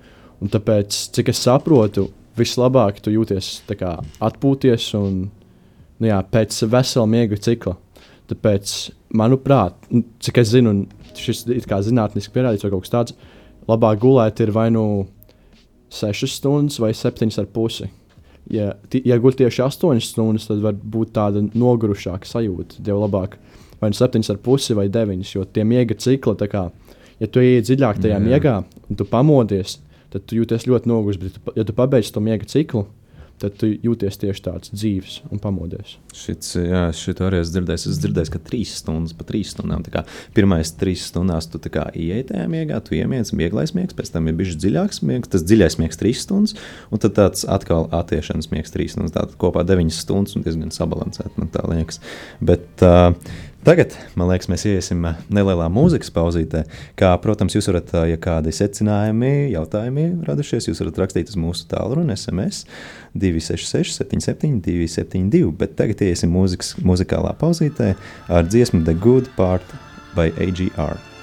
Un 0.46 0.52
tāpēc, 0.54 0.94
cik 1.16 1.32
es 1.32 1.40
saprotu, 1.42 2.12
vislabāk 2.38 3.00
tu 3.02 3.10
jūties 3.10 3.64
kā, 3.80 3.96
atpūties 4.22 4.92
un 5.00 5.24
nu, 5.26 6.06
jā, 6.06 6.20
pēc 6.30 6.60
vesela 6.70 7.08
miega 7.10 7.40
cikla. 7.42 7.74
Tāpēc, 8.30 8.74
manuprāt, 9.18 9.78
nu, 9.90 10.04
cik 10.22 10.44
es 10.44 10.52
zinu, 10.54 10.76
šis 11.18 11.46
ir 11.50 11.66
zinātniski 11.66 12.34
pierādīts, 12.36 12.66
vai 12.66 12.74
kaut 12.76 12.86
kas 12.86 12.94
tāds, 12.94 13.18
labāk 13.70 14.04
gulēt 14.04 14.42
ir 14.46 14.54
vai 14.54 14.68
nu 14.74 14.86
6 15.94 16.30
stundas 16.30 16.78
vai 16.82 16.92
7,5. 16.94 17.90
Ja, 18.54 18.76
ja 19.02 19.18
guļ 19.18 19.40
tieši 19.42 19.64
8 19.66 20.06
stundas, 20.06 20.46
tad 20.50 20.62
var 20.62 20.78
būt 20.78 21.16
tāda 21.16 21.42
nogurušāka 21.58 22.30
sajūta. 22.30 22.84
Jau 22.86 23.00
labāk 23.02 23.40
vai 23.82 23.90
nu 23.90 23.98
7,5 23.98 24.78
vai 24.78 24.90
9, 24.94 25.26
jo 25.34 25.46
tie 25.50 25.66
miega 25.66 25.98
cikli, 25.98 26.38
kā, 26.52 26.68
ja 27.22 27.30
tu 27.30 27.42
ienāc 27.42 27.70
dziļāk 27.70 28.04
tajā 28.04 28.20
Jā. 28.20 28.24
miegā 28.24 28.60
un 28.62 29.00
tu 29.00 29.08
pamodies, 29.10 29.80
tad 30.16 30.26
tu 30.30 30.40
jūties 30.40 30.70
ļoti 30.72 30.92
noguris. 30.92 31.20
Bet, 31.22 31.36
tu- 31.44 31.58
ja 31.60 31.68
tu 31.68 31.76
pabeidz 31.76 32.14
to 32.16 32.24
miega 32.24 32.48
ciklu, 32.48 32.86
tad 33.36 33.58
tu 33.60 33.68
jūties 33.68 34.16
tieši 34.16 34.44
tāds 34.46 34.72
dzīves 34.72 35.18
un 35.28 35.42
pamodies. 35.44 35.98
Šits, 36.16 36.54
jā, 36.56 36.86
šito 36.96 37.26
arī 37.28 37.42
esmu 37.42 37.52
dzirdējis. 37.58 37.88
Es 37.92 37.98
dzirdēju, 38.00 38.32
ka 38.32 38.40
trīs 38.48 38.72
stundas, 38.80 39.12
pa 39.18 39.26
trīs 39.28 39.52
stundām. 39.52 39.84
Pirmais 40.38 40.72
trīs 40.80 41.04
stundās 41.10 41.50
tu 41.52 41.60
ienāc 41.60 42.30
tajā 42.32 42.46
miegā, 42.48 42.80
tu 42.80 42.96
iemiedz 42.96 43.34
vieglais 43.36 43.74
miegs, 43.76 43.98
pēc 43.98 44.14
tam 44.14 44.30
ir 44.32 44.38
bijis 44.40 44.56
dziļāks 44.56 45.02
miegs, 45.04 45.28
tas 45.34 45.44
dziļais 45.44 45.76
miegs 45.84 46.00
trīs 46.00 46.24
stundas, 46.24 46.56
un 46.96 47.04
tad 47.04 47.18
tāds 47.20 47.44
atkal 47.44 47.90
attiešanas 47.92 48.48
miegs 48.56 48.72
trīs 48.72 48.96
stundas. 48.96 49.12
Tātad 49.18 49.36
kopā 49.42 49.66
deviņas 49.68 50.00
stundas 50.06 50.38
un 50.40 50.48
diezgan 50.48 50.72
sabalansēti, 50.72 51.36
man 51.36 51.52
tā 51.52 51.68
liekas. 51.68 52.00
Bet, 52.40 52.72
uh, 52.88 53.12
Tagad, 53.66 53.96
man 54.14 54.28
liekas, 54.30 54.46
mēs 54.46 54.62
iesim 54.70 55.08
ā, 55.10 55.16
nelielā 55.34 55.66
mūzikas 55.74 56.12
pauzītē. 56.14 56.60
Kā, 57.00 57.10
protams, 57.24 57.56
jūs 57.58 57.66
varat, 57.72 57.90
ā, 57.98 58.04
ja 58.12 58.20
kādi 58.22 58.54
secinājumi, 58.54 59.32
jautājumi 59.56 60.04
radušies, 60.28 60.68
jūs 60.70 60.84
varat 60.84 61.00
rakstīt 61.02 61.32
uz 61.34 61.40
mūsu 61.42 61.66
tālruni 61.72 62.14
SMS 62.14 62.62
266, 63.18 63.98
77, 63.98 64.62
272. 64.70 65.50
Bet 65.58 65.74
tagad 65.82 66.06
iesim 66.06 66.38
mūzikas, 66.38 66.76
muzikālā 66.86 67.34
pauzītē 67.42 67.96
ar 68.30 68.46
dziesmu 68.46 68.86
The 68.86 68.94
Good 69.02 69.34
Part 69.34 69.74
by 70.14 70.30
AGR. 70.38 71.15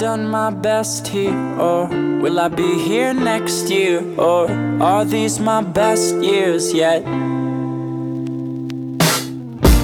Done 0.00 0.26
my 0.26 0.48
best 0.48 1.08
here, 1.08 1.36
or 1.60 1.84
will 2.22 2.40
I 2.40 2.48
be 2.48 2.78
here 2.78 3.12
next 3.12 3.68
year, 3.68 4.02
or 4.16 4.50
are 4.80 5.04
these 5.04 5.38
my 5.38 5.60
best 5.60 6.14
years 6.14 6.72
yet? 6.72 7.04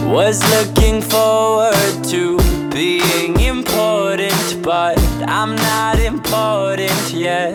Was 0.08 0.40
looking 0.54 1.02
forward 1.02 2.02
to 2.04 2.38
being 2.70 3.38
important, 3.40 4.62
but 4.62 4.98
I'm 5.28 5.54
not 5.54 5.98
important 5.98 7.12
yet. 7.12 7.54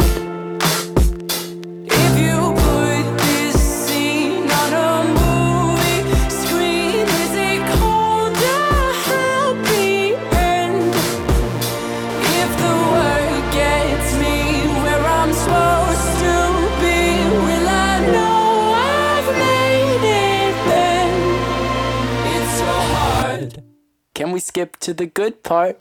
Can 24.21 24.31
we 24.33 24.39
skip 24.39 24.77
to 24.81 24.93
the 24.93 25.07
good 25.07 25.41
part? 25.41 25.77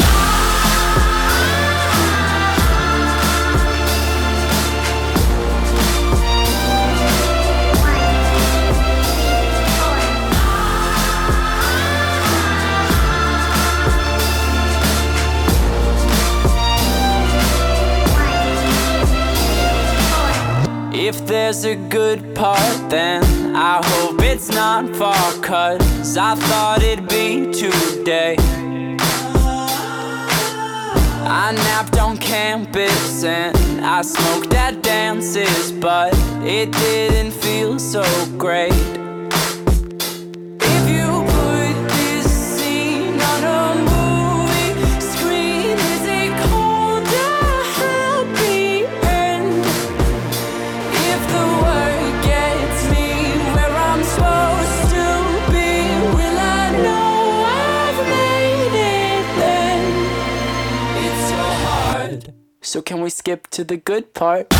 If 20.94 21.26
there's 21.26 21.66
a 21.66 21.76
good 21.76 22.34
part, 22.34 22.88
then 22.88 23.22
I 23.54 23.82
hope 23.84 24.19
it's 24.40 24.48
not 24.48 24.96
far 24.96 25.32
cause 25.42 26.16
I 26.16 26.34
thought 26.34 26.82
it'd 26.82 27.06
be 27.10 27.52
today. 27.52 28.36
I 31.28 31.52
napped 31.52 31.98
on 31.98 32.16
campus 32.16 33.22
and 33.22 33.84
I 33.84 34.00
smoked 34.00 34.54
at 34.54 34.82
dances, 34.82 35.72
but 35.72 36.14
it 36.42 36.72
didn't 36.72 37.32
feel 37.32 37.78
so 37.78 38.02
great. 38.38 38.99
So 62.70 62.80
can 62.80 63.00
we 63.00 63.10
skip 63.10 63.48
to 63.48 63.64
the 63.64 63.76
good 63.76 64.14
part? 64.14 64.54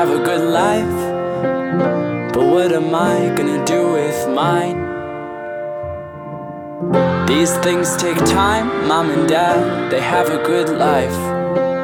Have 0.00 0.12
a 0.18 0.24
good 0.24 0.46
life. 0.48 0.98
But 2.32 2.44
what 2.52 2.72
am 2.72 2.94
I 2.94 3.16
gonna 3.36 3.62
do 3.66 3.80
with 3.92 4.20
mine? 4.32 4.78
These 7.26 7.52
things 7.58 7.96
take 7.96 8.16
time, 8.24 8.88
mom 8.88 9.10
and 9.10 9.28
dad, 9.28 9.90
they 9.92 10.00
have 10.00 10.30
a 10.30 10.40
good 10.42 10.70
life. 10.70 11.18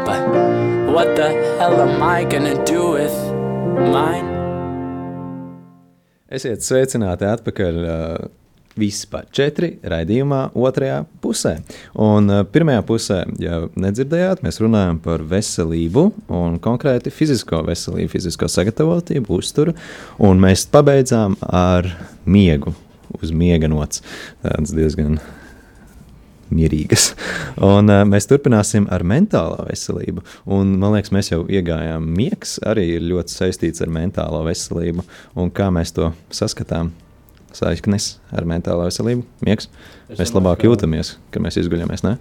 But 0.08 0.22
what 0.94 1.14
the 1.14 1.28
hell 1.58 1.76
am 1.78 2.02
I 2.02 2.24
gonna 2.24 2.56
do 2.64 2.82
with 2.96 3.16
mine? 3.92 4.32
Esiet 6.32 6.64
sveicināti 6.64 7.28
atpakaļ. 7.34 7.84
Uh, 7.84 8.28
Vispār 8.76 9.24
četri 9.32 9.70
raidījumā, 9.88 10.50
otrajā 10.52 10.98
pusē. 11.24 11.54
Un 11.96 12.28
uh, 12.28 12.42
pirmajā 12.44 12.82
pusē, 12.84 13.22
ja 13.40 13.62
nedzirdējāt, 13.72 14.42
mēs 14.44 14.60
runājam 14.60 14.98
par 15.00 15.24
veselību 15.24 16.02
un 16.36 16.58
konkrēti 16.60 17.08
fizisko 17.14 17.62
veselību, 17.64 18.10
fizisko 18.12 18.50
sagatavotību, 18.52 19.38
uzturu. 19.40 19.72
Un 20.20 20.44
mēs 20.44 20.66
pabeidzām 20.68 21.38
ar 21.40 21.88
miegu, 22.28 22.74
uz 23.16 23.32
miega 23.32 23.72
nots. 23.72 24.04
Tāds 24.44 24.76
diezgan 24.76 25.16
mierīgas. 26.52 27.08
Un, 27.56 27.88
uh, 27.88 28.04
mēs 28.04 28.28
turpināsim 28.28 28.90
ar 28.92 29.06
mentālo 29.08 29.64
veselību. 29.70 30.20
Un, 30.52 30.76
man 30.84 30.98
liekas, 30.98 31.14
mēs 31.16 31.32
jau 31.32 31.46
iegājām. 31.48 32.12
Miegs 32.20 32.58
arī 32.60 32.90
ir 32.98 33.08
ļoti 33.08 33.40
saistīts 33.40 33.80
ar 33.80 33.96
mentālo 34.02 34.44
veselību. 34.44 35.08
Un 35.40 35.48
kā 35.48 35.72
mēs 35.72 35.96
to 35.96 36.12
saskatām? 36.28 36.92
Saiknes 37.56 38.10
ar 38.36 38.44
mentālo 38.48 38.84
veselību, 38.84 39.24
miegs. 39.46 39.68
Es 40.10 40.18
Mēs 40.20 40.34
labāk 40.36 40.60
ka- 40.60 40.68
jūtamies, 40.68 41.14
kad 41.32 41.42
mēs 41.42 41.56
izguļamies. 41.62 42.04
Ne? 42.04 42.16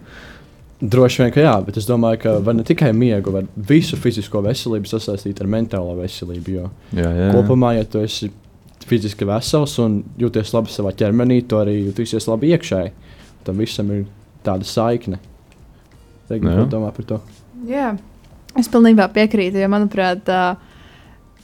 Droši 0.82 1.22
vien, 1.24 1.32
ka 1.36 1.40
jā, 1.44 1.54
bet 1.66 1.78
es 1.80 1.86
domāju, 1.88 2.20
ka 2.24 2.34
var 2.44 2.54
ne 2.58 2.64
tikai 2.68 2.90
miegu, 2.96 3.32
var 3.32 3.46
visu 3.56 3.96
fizisko 4.00 4.42
veselību 4.44 4.90
sasaistīt 4.92 5.40
ar 5.42 5.48
mentālo 5.48 5.94
veselību. 6.00 6.56
Jo 6.58 6.70
Jā, 6.96 7.12
jā. 7.16 7.30
kopumā, 7.36 7.76
ja 7.78 7.84
tu 7.88 8.00
esi 8.04 8.32
fiziski 8.86 9.26
vesels 9.26 9.78
un 9.82 10.04
jūties 10.20 10.52
labi 10.54 10.70
savā 10.74 10.92
ķermenī, 10.94 11.40
tu 11.48 11.56
arī 11.58 11.78
jutīsies 11.88 12.28
labi 12.30 12.52
iekšēji. 12.54 12.92
Tam 13.48 13.58
visam 13.58 13.90
ir 13.96 14.04
tāda 14.46 14.68
saikne. 14.68 15.18
Jā. 16.30 16.40
ko 16.42 16.66
domā 16.70 16.92
par 16.94 17.06
to? 17.06 17.20
Jā, 17.70 17.92
es 18.58 18.68
pilnībā 18.70 19.08
piekrītu, 19.14 19.60
jo 19.62 19.68
manuprāt, 19.72 20.26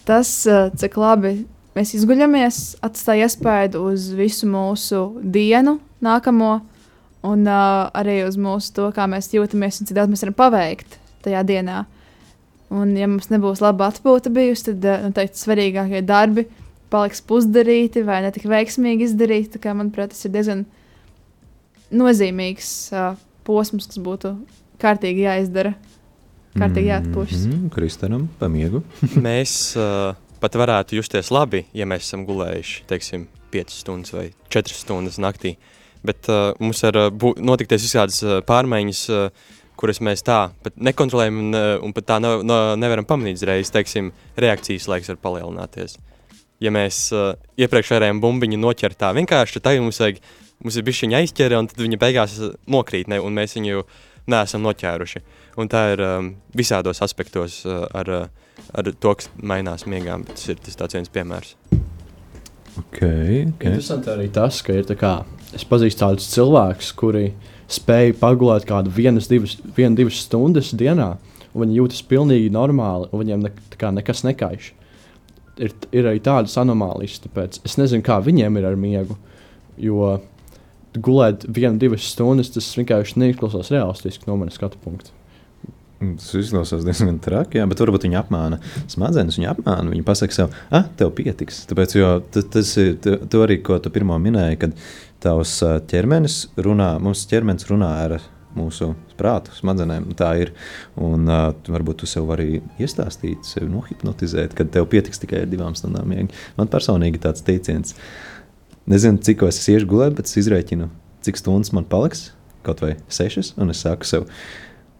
tas, 0.06 0.30
ā, 0.50 0.72
cik 0.76 0.98
labi 0.98 1.46
mēs 1.78 1.94
izguļamies, 1.98 2.60
atstāja 2.84 3.28
iespaidu 3.30 3.86
uz 3.92 4.10
visu 4.16 4.50
mūsu 4.50 5.04
dienu, 5.22 5.78
nākamo, 6.04 6.54
un 7.28 7.48
uh, 7.48 7.88
arī 7.98 8.22
uz 8.26 8.38
mūsu 8.42 8.74
to, 8.78 8.90
kā 8.96 9.08
mēs 9.10 9.32
jūtamies 9.36 9.82
un 9.82 9.90
cik 9.90 9.98
daudz 10.00 10.14
mēs 10.14 10.26
varam 10.26 10.38
paveikt 10.40 10.98
tajā 11.26 11.44
dienā. 11.48 11.84
Un, 12.72 12.96
ja 12.96 13.08
mums 13.12 13.28
nebūs 13.32 13.62
laba 13.64 13.90
atpūta 13.92 14.32
bijusi, 14.34 14.72
tad 14.72 14.88
uh, 14.88 15.06
noteikti 15.08 15.42
svarīgākie 15.42 16.04
darbi 16.08 16.48
paliks 16.92 17.24
pusdarīti 17.24 18.04
vai 18.08 18.22
ne 18.26 18.32
tik 18.36 18.48
veiksmīgi 18.52 19.08
izdarīti. 19.08 19.56
Tā 19.56 19.64
Kā, 19.64 19.76
manuprāt, 19.78 20.16
tas 20.16 20.26
ir 20.28 20.34
diezgan 20.34 20.66
nozīmīgs 21.92 22.72
uh, 22.96 23.14
posms, 23.48 23.88
kas 23.92 24.02
būtu 24.02 24.36
kārtīgi 24.82 25.28
jāizdara. 25.28 25.76
Kārtīgi 26.58 26.90
jāatpūšas. 26.92 27.46
Mm, 27.48 27.70
Kristenam, 27.72 28.26
pamiegu. 28.42 28.82
Mēs 29.24 29.54
uh, 29.80 30.18
pat 30.42 30.58
varētu 30.60 30.98
justies 30.98 31.32
labi, 31.34 31.66
ja 31.78 31.88
mēs 31.90 32.08
esam 32.08 32.26
gulējuši, 32.28 32.84
teiksim, 32.90 33.28
5 33.52 33.74
stundas 33.82 34.14
vai 34.16 34.28
4 34.54 34.76
stundas 34.76 35.20
naktī. 35.22 35.56
Bet 36.06 36.30
uh, 36.32 36.52
mums 36.62 36.82
var 36.88 36.98
uh, 36.98 37.34
notikties 37.38 37.86
visādas 37.86 38.22
uh, 38.26 38.40
pārmaiņas, 38.46 39.02
uh, 39.14 39.58
kuras 39.78 40.02
mēs 40.02 40.24
tā 40.26 40.40
pat 40.64 40.78
nekontrolējam 40.78 41.42
un, 41.44 41.58
uh, 41.58 41.74
un 41.86 41.94
pat 41.94 42.08
tā 42.10 42.20
ne, 42.24 42.36
no, 42.46 42.62
nevaram 42.80 43.06
pamanīt 43.08 43.40
uzreiz. 43.42 43.70
Teiksim, 43.74 44.12
reakcijas 44.40 44.88
laiks 44.90 45.12
var 45.14 45.20
palielināties. 45.22 45.98
Ja 46.62 46.74
mēs 46.74 47.08
uh, 47.14 47.34
iepriekš 47.58 47.94
varējām 47.96 48.22
bumbiņu 48.22 48.62
noķert 48.62 49.00
tā 49.02 49.12
vienkārši, 49.18 49.60
tad 49.60 49.70
tagad 49.70 49.86
mums, 49.86 50.02
vajag, 50.02 50.22
mums 50.62 50.78
ir 50.78 50.86
bijis 50.86 51.04
viņa 51.06 51.22
aizķere, 51.22 51.58
un 51.62 51.70
tad 51.70 51.82
viņa 51.82 52.02
beigās 52.02 52.38
uh, 52.42 52.56
nokrīt, 52.70 53.10
ne, 53.12 53.22
un 53.22 53.38
mēs 53.38 53.58
viņu 53.58 53.86
neesam 54.30 54.66
noķēruši. 54.66 55.24
Un 55.62 55.70
tā 55.70 55.88
ir 55.94 56.06
um, 56.06 56.34
visādos 56.58 57.02
aspektos 57.04 57.62
uh, 57.66 57.84
ar, 57.98 58.14
uh, 58.14 58.41
ar 58.74 58.90
to, 58.92 59.14
kas 59.18 59.30
mainās 59.38 59.88
miegā. 59.90 60.18
bet 60.24 60.36
Tas 60.36 60.50
ir 60.54 60.62
tas 60.62 60.98
viens 60.98 61.12
piemērs. 61.12 61.56
Okay, 62.80 63.48
okay. 63.50 63.68
Interesanti 63.68 64.12
arī 64.14 64.30
tas, 64.32 64.62
ka 64.64 64.76
ir 64.76 64.86
tā 64.88 64.96
kā, 65.00 65.16
es 65.56 65.66
pazīstu 65.68 66.06
tādus 66.06 66.30
cilvēkus, 66.32 66.94
kuri 66.96 67.32
spēj 67.72 68.16
pagulēt 68.20 68.68
kādu 68.68 68.94
vienas, 68.96 69.28
divas, 69.32 69.58
vienu, 69.76 69.98
divas 70.00 70.22
stundas 70.24 70.72
dienā, 70.78 71.14
un 71.52 71.66
viņi 71.66 71.80
jūtas 71.82 72.04
pilnīgi 72.08 72.52
normāli, 72.54 73.10
un 73.12 73.24
viņiem 73.24 73.44
ne, 73.44 73.52
kā 73.80 73.92
nekas 73.96 74.24
nekaiš. 74.28 74.72
Ir, 75.62 75.76
ir 75.92 76.08
arī 76.08 76.22
tādas 76.24 76.56
anomālijas, 76.62 77.20
tāpēc 77.26 77.60
es 77.68 77.76
nezinu, 77.78 78.06
kā 78.08 78.22
viņiem 78.24 78.60
ir 78.60 78.70
ar 78.72 78.80
miegu. 78.80 79.18
Jo 79.82 80.16
gulēt 80.96 81.46
vienu, 81.48 81.80
divas 81.80 82.08
stundas, 82.12 82.52
tas 82.56 82.72
vienkārši 82.78 83.20
neizklausās 83.20 83.72
realistiski 83.74 84.28
no 84.28 84.40
manas 84.40 84.60
skatu 84.60 84.80
punkta. 84.84 85.12
Mm, 86.02 86.16
Tas 86.18 86.34
izklausās 86.40 86.82
diezgan 86.86 87.20
traki, 87.22 87.60
jā, 87.60 87.68
bet 87.70 87.82
varbūt 87.84 88.08
viņi 88.08 88.18
apmāna 88.18 88.58
smadzenes. 88.90 89.38
Viņi 89.38 89.50
apmāna, 89.52 89.92
viņi 89.92 90.06
pasaka 90.08 90.34
sev, 90.34 90.56
ah, 90.74 90.88
tev 90.98 91.12
pietiks. 91.18 91.60
Tāpēc, 91.70 91.94
jo 92.00 92.10
ta- 92.34 92.42
tas 92.58 92.72
ir 92.82 92.96
tu, 93.04 93.44
arī, 93.46 93.60
ko 93.62 93.78
tu 93.78 93.92
pirmo 93.94 94.18
minēji, 94.18 94.58
kad 94.64 94.74
tavs 95.22 95.60
ķermenis 95.92 96.48
runā, 96.58 96.96
mums 97.00 97.28
ķermenis 97.30 97.70
runā 97.70 97.92
ar 98.08 98.16
mūsu 98.58 98.90
prātu, 99.20 99.54
smadzenēm. 99.56 100.10
Tā 100.18 100.32
ir. 100.42 100.52
Un 101.00 101.30
uh, 101.30 101.52
varbūt 101.72 102.02
tu 102.02 102.10
sev 102.10 102.26
vari 102.32 102.64
iestāstīt, 102.82 103.46
sevi 103.48 103.70
nohipnotizēt, 103.72 104.56
kad 104.58 104.74
tev 104.74 104.90
pietiks 104.92 105.22
tikai 105.22 105.44
ar 105.46 105.52
divām 105.52 105.78
stundām 105.78 106.10
miega. 106.12 106.34
Man 106.58 106.68
personīgi 106.72 107.22
tāds 107.24 107.46
teiciens, 107.48 107.94
nezinu, 108.92 109.22
cik 109.24 109.46
es 109.48 109.62
iešu 109.72 109.88
gulēt, 109.88 110.18
bet 110.18 110.28
es 110.28 110.36
izrēķinu, 110.42 110.90
cik 111.24 111.40
stundas 111.40 111.72
man 111.78 111.86
paliks, 111.88 112.32
kaut 112.66 112.82
vai 112.84 112.96
sešas, 113.08 113.54
un 113.62 113.72
es 113.74 113.86
saku 113.86 114.10
sev, 114.10 114.28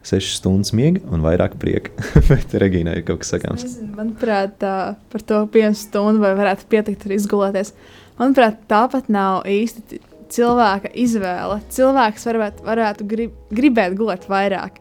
sešas 0.08 0.40
stundas 0.42 0.72
miega 0.78 1.02
un 1.14 1.24
vairāk 1.26 1.58
prieka. 1.62 1.94
Bet 2.30 2.54
Regīnai 2.62 2.98
ir 3.00 3.06
kaut 3.08 3.22
kas 3.24 3.34
sakāms. 3.36 3.66
Nezinu, 3.68 3.92
manuprāt, 3.98 4.56
tā, 4.62 4.76
par 5.14 5.26
to 5.28 5.42
vienu 5.54 5.78
stundu 5.78 6.24
vai 6.24 6.34
varētu 6.38 6.70
pietikt 6.72 7.06
arī 7.08 7.20
izgulēties. 7.20 7.74
Manuprāt, 8.20 8.64
tāpat 8.72 9.10
nav 9.14 9.44
īsti 9.50 9.84
ti- 9.90 10.02
cilvēka 10.32 10.94
izvēle. 10.98 11.60
Cilvēks 11.76 12.26
varētu, 12.30 12.66
varētu 12.68 13.08
grib, 13.12 13.36
gribēt 13.52 13.98
gulēt 14.00 14.30
vairāk, 14.32 14.80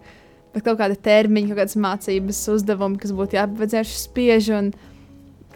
bet 0.54 0.64
kaut 0.66 0.78
kāda 0.80 0.96
termiņa, 0.96 1.50
kaut 1.52 1.62
kādas 1.64 1.78
mācības, 1.80 2.44
uzdevumi, 2.54 3.00
kas 3.02 3.12
būtu 3.16 3.38
jāpaveic, 3.38 3.76
viņš 3.80 3.98
spiež. 4.06 4.52
un 4.58 4.72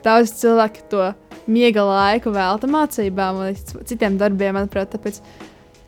Daudz 0.04 0.34
cilvēku 0.36 0.82
to 0.92 1.04
miega 1.48 1.80
laiku 1.80 2.28
velta 2.34 2.68
mācībām 2.68 3.38
un 3.40 3.54
citiem 3.88 4.18
darbiem, 4.20 4.52
manuprāt, 4.52 4.90
tāpēc 4.92 5.22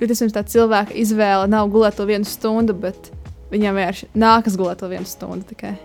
iespējams 0.00 0.32
tā 0.32 0.42
cilvēka 0.48 0.96
izvēle 0.96 1.44
nav 1.52 1.68
gulēt 1.72 1.98
to 1.98 2.06
vienu 2.08 2.24
stundu, 2.24 2.72
bet 2.72 3.10
viņam 3.52 3.78
vienkārši 3.80 4.10
nākas 4.14 4.58
gulēt 4.58 4.82
to 4.82 4.90
vienu 4.92 5.08
stundu 5.08 5.46
tikai. 5.52 5.76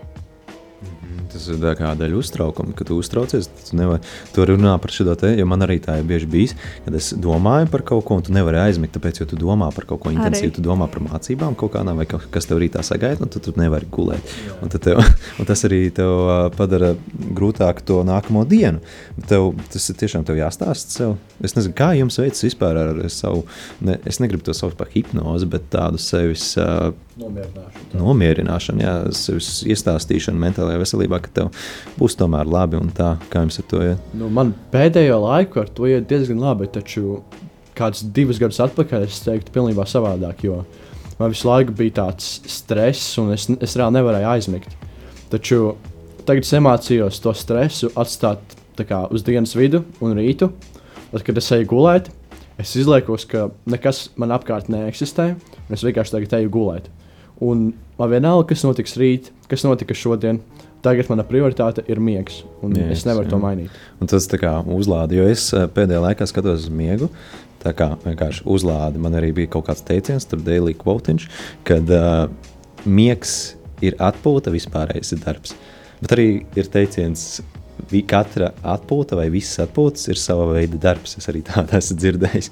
Tas 1.32 1.46
ir 1.48 1.56
tā 1.62 1.72
kā 1.78 1.92
daļa 1.96 2.18
uztraukuma, 2.20 2.74
kad 2.76 2.88
tu 2.90 2.98
uztraucies. 3.00 3.46
Tu, 3.48 3.76
nevar, 3.78 4.02
tu 4.34 4.44
runāt 4.48 4.82
par 4.84 4.92
šo 4.92 5.14
te, 5.18 5.30
jo 5.38 5.46
man 5.48 5.64
arī 5.64 5.78
tā 5.80 5.94
ir 6.00 6.06
bieži 6.08 6.28
bijis, 6.28 6.52
kad 6.84 6.96
es 6.98 7.12
domāju 7.16 7.70
par 7.72 7.84
kaut 7.88 8.04
ko, 8.08 8.18
un 8.20 8.26
tu 8.26 8.34
nevari 8.36 8.60
aizmigt, 8.60 8.92
tāpēc, 8.96 9.22
jo 9.22 9.26
tu 9.30 9.38
domā 9.40 9.70
par 9.72 9.86
kaut 9.88 10.02
ko 10.02 10.12
intensīvu, 10.12 10.52
tu 10.58 10.64
domā 10.64 10.88
par 10.92 11.04
mācībām 11.06 11.56
kaut 11.58 11.72
kādām, 11.76 12.00
vai 12.00 12.06
kaut 12.10 12.26
kas 12.34 12.48
tev 12.48 12.60
rītā 12.60 12.82
sagaida, 12.84 13.24
un 13.24 13.32
tu, 13.32 13.40
tu 13.42 13.54
nevari 13.56 13.88
gulēt. 13.92 14.34
Un, 14.58 14.72
tad 14.72 14.84
tev, 14.84 15.00
un 15.40 15.48
tas 15.48 15.64
arī 15.68 15.86
tev 15.96 16.52
padara 16.58 16.92
grūtāk 17.38 17.80
to 17.88 18.02
nākamo 18.08 18.44
dienu. 18.48 18.82
Tev, 19.30 19.52
tas 19.72 19.88
ir 19.88 20.00
tiešām 20.02 20.26
tev 20.28 20.40
jāstāsta 20.40 20.98
sev. 20.98 21.16
Es 21.40 21.56
nezinu, 21.56 21.76
kā 21.78 21.92
jums 21.96 22.20
veicas 22.20 22.44
vispār 22.44 22.82
ar 22.82 23.00
savu, 23.12 23.46
ne, 23.80 23.96
es 24.08 24.20
negribu 24.20 24.44
to 24.44 24.56
saukt 24.56 24.76
par 24.80 24.92
hipnozi, 24.92 25.48
bet 25.48 25.70
tādu 25.72 26.00
sevis 26.02 26.52
ā, 26.60 26.92
Nomierināšana. 27.20 27.98
nomierināšana, 28.00 28.82
jā, 28.86 28.92
sevis 29.16 29.48
iestāstīšana 29.68 30.40
mentālajā 30.40 30.80
veselībā, 30.80 31.18
ka 31.20 31.32
tev 31.36 31.50
būs 31.98 32.16
tomēr 32.16 32.48
labi 32.48 32.78
un 32.80 32.88
tā, 32.96 33.10
kā 33.32 33.42
jums 33.44 33.60
ar 33.60 33.66
to 33.68 33.82
ir. 33.84 33.98
Nu, 34.16 34.30
man 34.32 34.54
pēdējo 34.72 35.18
laiku 35.20 35.60
ar 35.60 35.68
to 35.68 35.90
iet 35.90 36.08
diezgan 36.08 36.40
labi, 36.40 36.70
taču 36.72 37.20
kāds 37.76 38.00
divus 38.16 38.40
gadus 38.40 38.62
atpakaļ 38.64 39.04
es 39.04 39.20
teiktu, 39.26 39.52
pilnībā 39.52 39.84
savādāk. 39.88 40.40
Jo 40.46 40.62
man 41.18 41.34
visu 41.34 41.50
laiku 41.50 41.76
bija 41.76 41.98
tāds 42.00 42.38
stress, 42.48 43.18
un 43.20 43.34
es, 43.36 43.44
es 43.60 43.76
reāli 43.76 43.98
nevarēju 43.98 44.30
aizmigt. 44.32 44.72
Taču 45.32 45.74
tagad 46.24 46.46
es 46.46 46.54
iemācījos 46.56 47.20
to 47.24 47.36
stresu 47.36 47.92
atstāt 47.98 48.56
tā 48.78 48.88
kā, 48.88 49.04
uz 49.12 49.24
dienas 49.26 49.52
vidu 49.58 49.82
un 50.00 50.16
rītu. 50.16 50.48
Tad, 51.12 51.20
kad 51.26 51.36
es 51.36 51.52
eju 51.52 51.68
gulēt, 51.74 52.08
es 52.60 52.72
izliekos, 52.80 53.28
ka 53.28 53.50
nekas 53.68 54.06
man 54.16 54.32
apkārt 54.32 54.72
neeksistē, 54.72 55.34
un 55.36 55.76
es 55.76 55.84
vienkārši 55.84 56.16
tagad 56.16 56.40
eju 56.40 56.52
gulēt. 56.56 56.88
Un 57.42 57.70
man 57.98 58.12
vienalga, 58.12 58.48
kas 58.52 58.64
notiks 58.66 58.96
rīt, 59.00 59.30
kas 59.50 59.64
notika 59.66 59.96
šodien. 59.96 60.40
Tagad 60.82 61.06
mana 61.12 61.22
prioritāte 61.22 61.84
ir 61.86 62.00
miegs, 62.02 62.40
un 62.58 62.72
Miegs, 62.74 62.96
es 62.96 63.04
nevaru 63.06 63.30
to 63.30 63.38
jā. 63.38 63.42
mainīt. 63.44 63.74
Un 64.02 64.10
tas 64.10 64.26
tā 64.26 64.40
kā 64.42 64.56
uzlādi, 64.66 65.20
jo 65.20 65.28
es 65.30 65.44
eh, 65.54 65.68
pēdējā 65.70 66.00
laikā 66.08 66.26
skatos 66.26 66.64
uz 66.64 66.72
miegu. 66.74 67.06
Tā 67.62 67.70
kā 67.78 67.92
vienkārši 68.02 68.42
uzlādi. 68.50 68.98
Man 68.98 69.14
arī 69.14 69.30
bija 69.36 69.52
kaut 69.52 69.68
kāds 69.68 69.84
teiciens, 69.86 70.26
tur 70.26 70.42
daily 70.42 70.74
quotiņš, 70.74 71.28
kad 71.68 71.92
uh, 71.94 72.24
miegs 72.82 73.54
ir 73.86 73.94
atpūta, 74.02 74.50
vispārējais 74.50 75.14
ir 75.14 75.22
darbs. 75.22 75.54
Bet 76.02 76.16
arī 76.16 76.26
ir 76.58 76.70
teiciens, 76.74 77.28
ka 77.38 77.62
katra 78.10 78.52
atpūta 78.62 79.16
vai 79.18 79.28
visas 79.32 79.62
atpūtas 79.66 80.08
ir 80.10 80.20
sava 80.20 80.48
veida 80.52 80.78
darbs. 80.80 81.16
Es 81.18 81.28
arī 81.30 81.42
tādu 81.50 81.78
esmu 81.78 81.98
dzirdējis. 81.98 82.50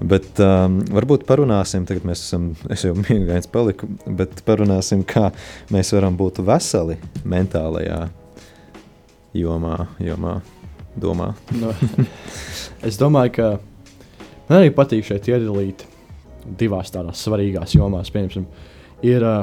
Bet 0.00 0.38
um, 0.40 0.78
varbūt 0.96 1.26
parunāsim, 1.28 1.84
tagad 1.88 2.06
mēs 2.08 2.22
esam, 2.24 2.50
es 2.72 2.86
jau 2.86 2.94
mīlēju, 2.96 3.50
paliku, 3.52 3.88
bet 4.06 4.40
parunāsim, 4.46 5.02
kā 5.04 5.28
mēs 5.74 5.92
varam 5.92 6.16
būt 6.16 6.40
veseli 6.46 6.96
mentālajā 7.28 8.06
jomā, 9.36 9.76
jomā 10.00 10.38
domā. 10.96 11.34
Nu, 11.60 11.74
es 12.88 12.96
domāju, 13.00 13.34
ka 13.36 13.48
man 14.48 14.62
arī 14.62 14.72
patīk 14.74 15.04
šeit 15.10 15.28
iedalīt 15.30 15.84
divās 16.60 16.92
tādās 16.94 17.20
svarīgās 17.26 17.76
jomās. 17.76 18.10
Piemēram, 18.14 18.46
ir 19.06 19.26
ā, 19.26 19.36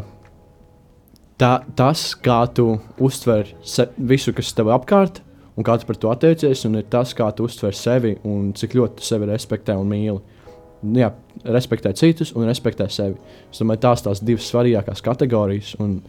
tā, 1.38 1.52
tas, 1.78 2.10
kā 2.17 2.41
tu 2.50 2.74
uztver 2.98 3.54
se, 3.62 3.88
visu, 3.98 4.34
kas 4.34 4.54
tev 4.58 4.72
apkārt, 4.74 5.22
un 5.58 5.65
kā 5.65 5.78
tu 5.78 5.89
par 5.89 6.02
to 6.02 6.10
attiecies, 6.13 6.65
un 6.65 6.82
ir 6.82 6.89
tas, 6.89 7.13
kā 7.17 7.30
tu 7.36 7.48
uztver 7.48 7.78
sevi 7.78 8.15
un 8.28 8.52
cik 8.58 8.76
ļoti 8.78 9.00
tu 9.00 9.08
sevi 9.08 9.30
respektē 9.30 9.78
un 9.78 9.89
mīli. 9.93 10.37
Nu 10.84 11.00
Jā, 11.00 11.12
respektē 11.44 11.94
citus 11.98 12.34
un 12.38 12.46
respektē 12.46 12.86
sevi. 12.90 13.16
Es 13.52 13.60
domāju, 13.62 13.82
tās 13.82 14.04
tās 14.06 14.22
divas 14.24 14.46
svarīgākās 14.52 15.02
kategorijas, 15.02 15.76
un 15.80 16.02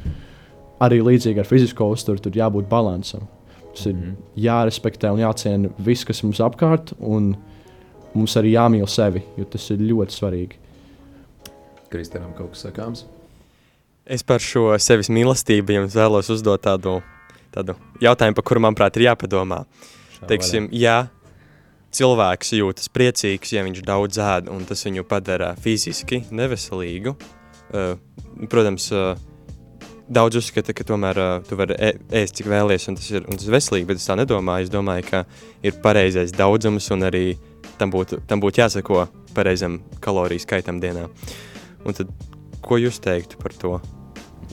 arī 0.81 1.01
līdzīgi 1.03 1.41
ar 1.41 1.49
fizisko 1.49 1.89
uzturu, 1.95 2.21
tur 2.21 2.33
jābūt 2.33 2.69
līdzsvaram. 2.69 3.27
Tas 3.75 3.87
ir 3.87 3.95
Mhm. 3.95 4.17
jārespektē 4.37 5.13
un 5.13 5.19
jāciena 5.19 5.71
viss, 5.79 6.05
kas 6.05 6.23
mums 6.23 6.39
apkārt, 6.39 6.93
un 7.01 7.37
mums 8.15 8.35
arī 8.37 8.53
jāmīl 8.53 8.89
sevi, 8.89 9.23
jo 9.37 9.45
tas 9.45 9.71
ir 9.71 9.79
ļoti 9.79 10.13
svarīgi. 10.13 10.53
Kristānam 11.91 12.35
kaut 12.37 12.53
kas 12.53 12.67
sakāms. 12.67 13.05
Es 14.07 14.23
par 14.23 14.39
šo 14.39 14.73
sevis 14.81 15.09
mīlestību 15.09 15.69
jums 15.69 15.95
vēlos 15.95 16.31
uzdot 16.33 16.61
tādu, 16.65 17.03
tādu 17.53 17.75
jautājumu, 18.01 18.35
par 18.35 18.45
kuru, 18.45 18.61
manuprāt, 18.61 18.97
ir 18.97 19.09
jāpadomā. 19.09 19.65
Teiksim, 20.27 20.69
ja 20.73 21.09
cilvēks 21.95 22.53
jūtas 22.59 22.91
priecīgs, 22.93 23.55
ja 23.55 23.65
viņš 23.67 23.81
daudz 23.87 24.21
ēd, 24.23 24.51
un 24.53 24.65
tas 24.69 24.85
viņu 24.87 25.07
padara 25.09 25.55
fiziski 25.63 26.23
neveselīgu, 26.31 27.15
uh, 27.15 27.95
protams, 28.51 28.91
uh, 28.93 29.15
daudz 30.09 30.39
uzskata, 30.41 30.75
ka 30.77 30.87
tomēr 30.89 31.21
uh, 31.21 31.31
tu 31.49 31.57
vari 31.59 31.77
ē- 31.77 31.97
ēst, 32.23 32.39
cik 32.39 32.49
vēlies, 32.53 32.89
un 32.91 32.99
tas 33.01 33.11
ir, 33.13 33.25
un 33.29 33.37
tas 33.37 33.49
ir 33.49 33.55
veselīgi, 33.57 33.89
bet 33.89 34.01
es 34.01 34.09
tā 34.09 34.17
nedomāju. 34.19 34.69
Es 34.69 34.73
domāju, 34.73 35.07
ka 35.09 35.23
ir 35.65 35.79
pareizais 35.85 36.33
daudzums, 36.37 36.89
un 36.95 37.07
arī 37.09 37.25
tam 37.81 37.93
būtu, 37.95 38.23
tam 38.29 38.43
būtu 38.43 38.63
jāsako 38.63 39.07
pareizam 39.37 39.81
kaloriju 40.05 40.45
skaitam 40.45 40.81
dienā. 40.83 41.07
Un 41.87 41.97
tad, 41.97 42.11
ko 42.65 42.81
jūs 42.81 43.01
teiktu 43.05 43.41
par 43.41 43.55
to? 43.57 43.79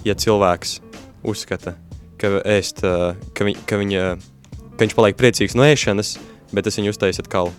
Ja 0.06 0.14
cilvēks 0.14 0.80
uzskata, 1.26 1.76
ka, 2.22 2.40
ēst, 2.46 2.84
uh, 2.86 3.16
ka, 3.36 3.48
viņ, 3.48 3.64
ka, 3.68 3.80
viņa, 3.82 4.04
ka 4.76 4.84
viņš 4.84 4.98
paliek 4.98 5.18
priecīgs 5.20 5.56
no 5.58 5.66
ēšanas, 5.66 6.18
bet 6.54 6.68
tas 6.68 6.78
viņu 6.80 6.94
uztaisīs 6.94 7.24
atkal 7.24 7.52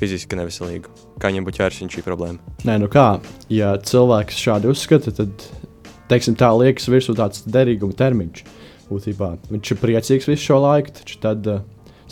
fiziski 0.00 0.38
neveselīgu. 0.38 0.90
Kā 1.20 1.30
viņam 1.30 1.46
būtu 1.46 1.62
jārisina 1.62 1.92
šī 1.92 2.04
problēma? 2.06 2.54
Nē, 2.66 2.78
nu 2.82 2.88
kā, 2.90 3.20
ja 3.52 3.74
cilvēks 3.78 4.40
šādi 4.40 4.70
uzskata, 4.72 5.12
tad, 5.14 5.44
teiksim, 6.10 6.36
tā 6.38 6.50
liekas 6.56 6.88
virsū 6.90 7.14
tāds 7.18 7.44
derīguma 7.46 7.96
termiņš. 7.98 8.42
Būtībā 8.88 9.28
viņš 9.52 9.72
ir 9.72 9.80
priecīgs 9.80 10.28
visu 10.28 10.48
šo 10.50 10.58
laiku, 10.64 10.92
taču 10.98 11.20
tad 11.22 11.46
uh, 11.48 11.62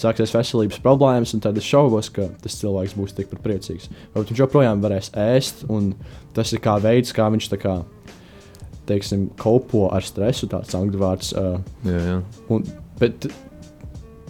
sāksies 0.00 0.32
veselības 0.32 0.80
problēmas, 0.84 1.34
un 1.36 1.42
tad 1.44 1.58
es 1.60 1.66
šaubos, 1.66 2.08
ka 2.14 2.28
tas 2.40 2.56
cilvēks 2.60 2.96
būs 2.96 3.16
tikpat 3.18 3.42
priecīgs. 3.44 3.90
Varbūt 4.14 4.32
viņš 4.32 4.42
joprojām 4.44 4.84
varēs 4.84 5.12
ēst, 5.18 5.66
un 5.72 5.92
tas 6.36 6.54
ir 6.54 6.62
kā 6.64 6.78
veids, 6.82 7.12
kā 7.16 7.28
viņš 7.32 7.50
tā 7.52 7.60
kā, 7.60 7.76
teiksim, 8.88 9.28
kopo 9.40 9.88
ar 9.94 10.06
stresu, 10.06 10.48
tāds 10.50 10.74
angļu 10.78 11.02
vārds. 11.02 11.34
Uh, 11.36 11.60
Jā, 11.86 12.00
jā. 12.06 12.16
Un, 12.54 12.64
bet 13.02 13.28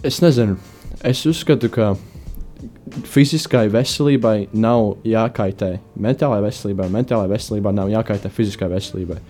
es 0.07 0.19
nezinu, 0.25 0.57
es 1.07 1.25
uzskatu, 1.29 1.69
ka 1.73 1.93
fiziskai 3.07 3.67
veselībai 3.71 4.51
nav 4.53 4.97
jākaitē 5.07 5.77
mentālajai 6.01 6.45
veselībai, 6.49 6.89
mentālajai 6.93 7.31
veselībai 7.31 7.73
nav 7.77 7.91
jākaitē 7.93 8.31
fiziskai 8.33 8.69
veselībai. 8.71 9.21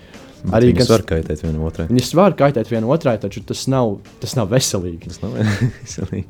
Arī 0.50 0.72
Arī 0.72 0.72
kas 0.80 0.90
var 0.90 1.04
kaitēt 1.06 1.44
vienam 1.44 1.68
otrai. 1.68 1.86
Viņas 1.92 2.16
var 2.18 2.34
kaitēt 2.38 2.72
vienam 2.72 2.90
otrai, 2.94 3.20
taču 3.22 3.44
tas 3.46 3.68
nav, 3.70 4.00
tas 4.24 4.34
nav 4.40 4.50
veselīgi. 4.50 5.12
Tas 5.12 5.22
nav 5.22 5.38
veselīgi. 5.84 6.26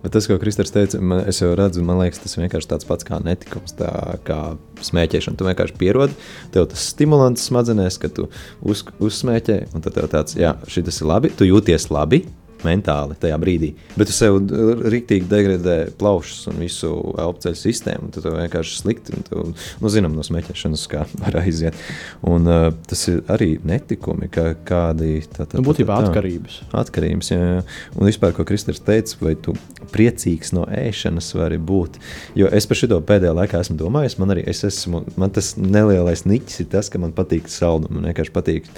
Bet 0.00 0.14
tas, 0.16 0.24
ko 0.24 0.38
Kristers 0.40 0.72
teica, 0.72 0.98
man, 1.04 1.20
es 1.28 1.42
jau 1.42 1.50
redzu, 1.58 1.82
man 1.84 1.98
liekas, 2.00 2.22
tas 2.22 2.38
vienkārši 2.38 2.70
tāds 2.70 2.88
pats 2.88 3.04
kā 3.04 3.18
netikums, 3.20 3.74
tā 3.76 3.90
kā 4.24 4.38
smēķēšana. 4.88 5.36
Tu 5.36 5.46
vienkārši 5.46 5.76
pierodi, 5.78 6.16
tev 6.54 6.70
tas 6.72 6.86
stimulants 6.94 7.44
smadzenēs, 7.50 8.00
ka 8.00 8.08
tu 8.16 8.26
uz, 8.64 8.82
uzsmēķē, 8.96 9.58
un 9.76 9.84
tad 9.84 9.98
tev 9.98 10.08
tāds, 10.10 10.38
jā, 10.40 10.54
šis 10.72 11.02
ir 11.02 11.10
labi, 11.12 11.32
tu 11.36 11.48
jūties 11.48 11.90
labi. 11.92 12.24
Mentāli 12.66 13.16
tajā 13.20 13.36
brīdī. 13.40 13.72
Bet 13.96 14.10
tu 14.10 14.14
sev 14.16 14.38
rīktīgi 14.92 15.28
degradē 15.30 15.76
plaušas 16.00 16.50
un 16.50 16.60
visu 16.60 16.90
elpoceļu 17.20 17.58
sistēmu. 17.60 18.10
Tad 18.14 18.26
tev 18.26 18.36
vienkārši 18.36 18.78
slikti. 18.82 19.16
un 19.16 19.26
Tev, 19.28 19.66
nu, 19.80 19.92
zinām, 19.92 20.16
no 20.16 20.24
smēķēšanas, 20.26 20.86
kā 20.92 21.04
var 21.22 21.40
aiziet. 21.42 21.78
Un 22.26 22.48
uh, 22.50 22.68
tas 22.90 23.06
ir 23.12 23.22
arī 23.32 23.52
netikumi, 23.66 24.28
ka 24.32 24.50
kādi 24.68 25.20
tā, 25.30 25.46
tā, 25.46 25.58
Nu, 25.60 25.64
būtībā 25.66 25.96
tā, 25.96 26.06
tā. 26.06 26.12
atkarības. 26.12 26.60
Atkarības, 26.84 27.32
jā, 27.32 27.40
jā. 27.40 27.60
Un 27.96 28.10
vispār, 28.10 28.34
ko 28.36 28.46
Kristers 28.48 28.82
teica, 28.84 29.16
vai 29.24 29.34
tu 29.40 29.56
priecīgs 29.94 30.52
no 30.56 30.66
ēšanas 30.70 31.32
vari 31.38 31.58
būt. 31.58 31.98
Jo 32.38 32.50
es 32.54 32.68
par 32.70 32.78
šo 32.78 33.00
pēdējā 33.06 33.34
laikā 33.36 33.60
esmu 33.64 33.78
domājis, 33.80 34.18
man 34.20 34.34
arī 34.36 34.44
es 34.50 34.64
esmu, 34.66 35.04
man 35.20 35.32
tas 35.34 35.54
nelielais 35.58 36.26
niķis 36.28 36.64
ir 36.64 36.70
tas, 36.76 36.90
ka 36.92 37.00
man 37.02 37.14
patīk 37.16 37.48
saldumi. 37.50 37.98
Man 37.98 38.10
vienkārši 38.10 38.34
patīk 38.34 38.68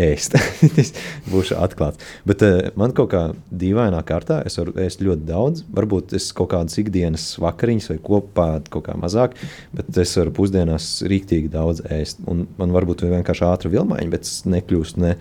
ēst. 0.00 0.36
būšu 1.32 1.58
atklāts. 1.62 2.00
Bet 2.26 2.42
uh, 2.46 2.70
man 2.78 2.94
kaut 2.96 3.12
kā 3.14 3.22
dīvainā 3.54 4.00
kārtā, 4.06 4.40
es 4.46 4.58
varu 4.58 4.74
ēst 4.84 5.04
ļoti 5.04 5.26
daudz. 5.28 5.64
Varbūt 5.74 6.16
es 6.18 6.30
kaut 6.36 6.52
kādas 6.54 6.78
ikdienas 6.80 7.26
vakariņas 7.42 7.90
vai 7.92 7.98
kopā 8.08 8.48
kaut 8.72 8.88
kā 8.88 8.96
mazāk, 9.00 9.36
bet 9.74 9.92
es 10.02 10.16
varu 10.18 10.34
pusdienās 10.34 10.88
rīktīgi 11.10 11.52
daudz 11.52 11.84
ēst. 11.94 12.24
Un 12.30 12.46
man 12.58 12.74
varbūt 12.74 13.04
ir 13.04 13.14
vienkārši 13.14 13.46
ātra 13.50 13.72
vilmaiņa, 13.74 14.10
bet 14.14 14.26
es 14.28 14.42
nekļūstu 14.48 15.04
ne. 15.04 15.14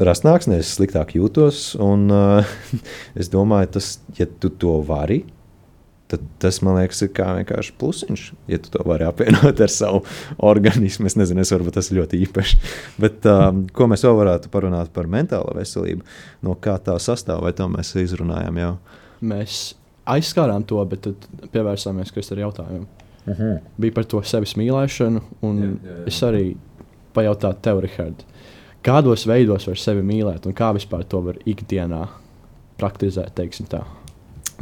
Rasnāks, 0.00 0.46
ne 0.48 0.62
es 0.62 0.70
sliktāk 0.72 1.10
jūtos. 1.18 1.74
Un, 1.82 2.06
uh, 2.08 2.56
es 3.20 3.28
domāju, 3.32 3.74
tas, 3.76 3.94
ja 4.16 4.24
tu 4.24 4.48
to 4.48 4.78
vari, 4.88 5.20
tad 6.12 6.24
tas 6.42 6.60
man 6.64 6.76
liekas, 6.78 7.02
ir 7.04 7.10
kā 7.16 7.28
vienkārši 7.38 7.74
plusiņš. 7.80 8.24
Ja 8.52 8.60
tu 8.62 8.72
to 8.74 8.84
vari 8.88 9.06
apvienot 9.08 9.60
ar 9.64 9.72
savu 9.72 10.02
organismu, 10.52 11.08
es 11.08 11.16
nezinu, 11.18 11.44
es 11.44 11.52
varbūt 11.54 11.78
tas 11.78 11.90
ir 11.90 12.00
ļoti 12.02 12.22
īpaši. 12.26 12.58
Bet 13.02 13.28
um, 13.30 13.64
ko 13.72 13.88
mēs 13.90 14.04
vēl 14.06 14.18
varētu 14.20 14.52
parunāt 14.52 14.92
par 14.94 15.08
mentālo 15.10 15.54
veselību, 15.56 16.04
no 16.46 16.56
kā 16.60 16.76
tā 16.84 16.96
sastāv, 17.02 17.44
vai 17.46 17.54
to 17.56 17.68
mēs 17.72 17.94
izrunājām 18.02 18.60
jau? 18.62 18.72
Mēs 19.32 19.62
aizskārām 20.12 20.66
to, 20.68 20.82
bet 20.90 21.06
tad 21.06 21.48
pievērsāmies 21.54 22.12
Kristēna 22.14 22.46
jautājumam. 22.46 22.88
Uh 23.22 23.38
-huh. 23.38 23.58
Bija 23.78 23.92
par 23.94 24.04
to 24.04 24.22
sevis 24.22 24.56
mīlēšanu, 24.58 25.20
un 25.42 25.58
jā, 25.58 25.70
jā, 25.70 25.96
jā. 25.98 26.06
es 26.06 26.22
arī 26.22 26.56
pajautāju 27.14 27.56
tev, 27.62 27.80
Rihard, 27.80 28.24
kādos 28.82 29.26
veidos 29.26 29.66
var 29.66 29.78
sevi 29.78 30.02
mīlēt, 30.02 30.46
un 30.46 30.54
kā 30.54 30.72
vispār 30.74 31.04
to 31.04 31.20
var 31.20 31.38
ikdienā 31.46 32.08
praktizēt, 32.76 33.34
teiksim 33.34 33.66
tā. 33.66 33.84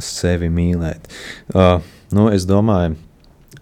Sevi 0.01 0.49
mīlēt. 0.53 1.09
Uh, 1.53 1.79
nu, 2.15 2.27
es 2.31 2.45
domāju, 2.49 2.95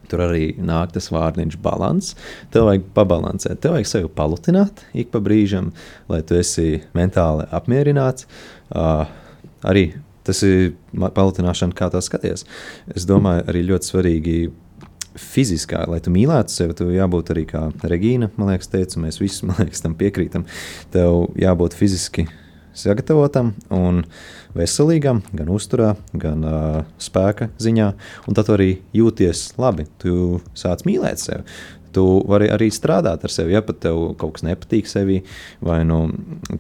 tur 0.10 0.24
arī 0.26 0.52
nāk 0.58 0.94
tas 0.96 1.10
vārdiņš 1.14 1.58
balans. 1.64 2.14
Tev 2.54 2.70
vajag 2.70 2.88
pabalansēt, 2.98 3.62
tev 3.64 3.78
vajag 3.78 3.90
sevi 3.90 4.12
palutināt 4.16 4.84
ik 4.98 5.12
pa 5.14 5.22
brīžam, 5.24 5.72
lai 6.12 6.22
tu 6.26 6.38
esi 6.40 6.82
mentāli 6.98 7.48
apmierināts. 7.56 8.30
Uh, 8.70 9.06
arī 9.68 9.92
tas 10.28 10.42
ir 10.46 10.74
palutināšana, 10.94 11.76
kā 11.78 11.90
tā 11.94 12.02
skaties. 12.06 12.46
Es 12.94 13.08
domāju, 13.10 13.46
arī 13.50 13.64
ļoti 13.70 13.92
svarīgi 13.92 14.40
fiziskā, 15.20 15.84
lai 15.90 16.00
tu 16.04 16.14
mīlētu 16.14 16.54
sevi, 16.54 16.76
tev 16.78 16.92
jābūt 16.94 17.32
arī 17.34 17.46
kā 17.50 17.66
Regīna, 17.92 18.30
man 18.38 18.54
liekas, 18.54 18.70
teica, 18.72 19.02
mēs 19.04 19.20
visi, 19.22 19.48
man 19.50 19.58
liekas, 19.64 19.82
tam 19.84 19.98
piekrītam. 20.00 20.46
Tev 20.94 21.34
jābūt 21.40 21.76
fiziski 21.78 22.28
sagatavotam 22.78 23.54
un 23.74 24.04
veselīgam, 24.58 25.24
gan 25.36 25.50
uzturā, 25.54 25.96
gan 26.14 26.46
uh, 26.46 26.86
spēka 27.02 27.52
ziņā, 27.62 27.90
un 28.28 28.38
tad 28.38 28.50
arī 28.54 28.80
jūties 28.96 29.52
labi. 29.62 29.88
Tu 30.02 30.40
sāc 30.58 30.86
mīlēt 30.88 31.22
sevi. 31.22 31.46
Tu 31.90 32.04
vari 32.30 32.52
arī 32.54 32.68
strādāt 32.70 33.24
ar 33.26 33.34
sevi, 33.34 33.56
ja 33.56 33.64
pat 33.66 33.80
tev 33.82 34.12
kaut 34.22 34.36
kas 34.36 34.46
nepatīk 34.46 34.86
sevi, 34.90 35.24
vai 35.66 35.80
nu, 35.90 36.04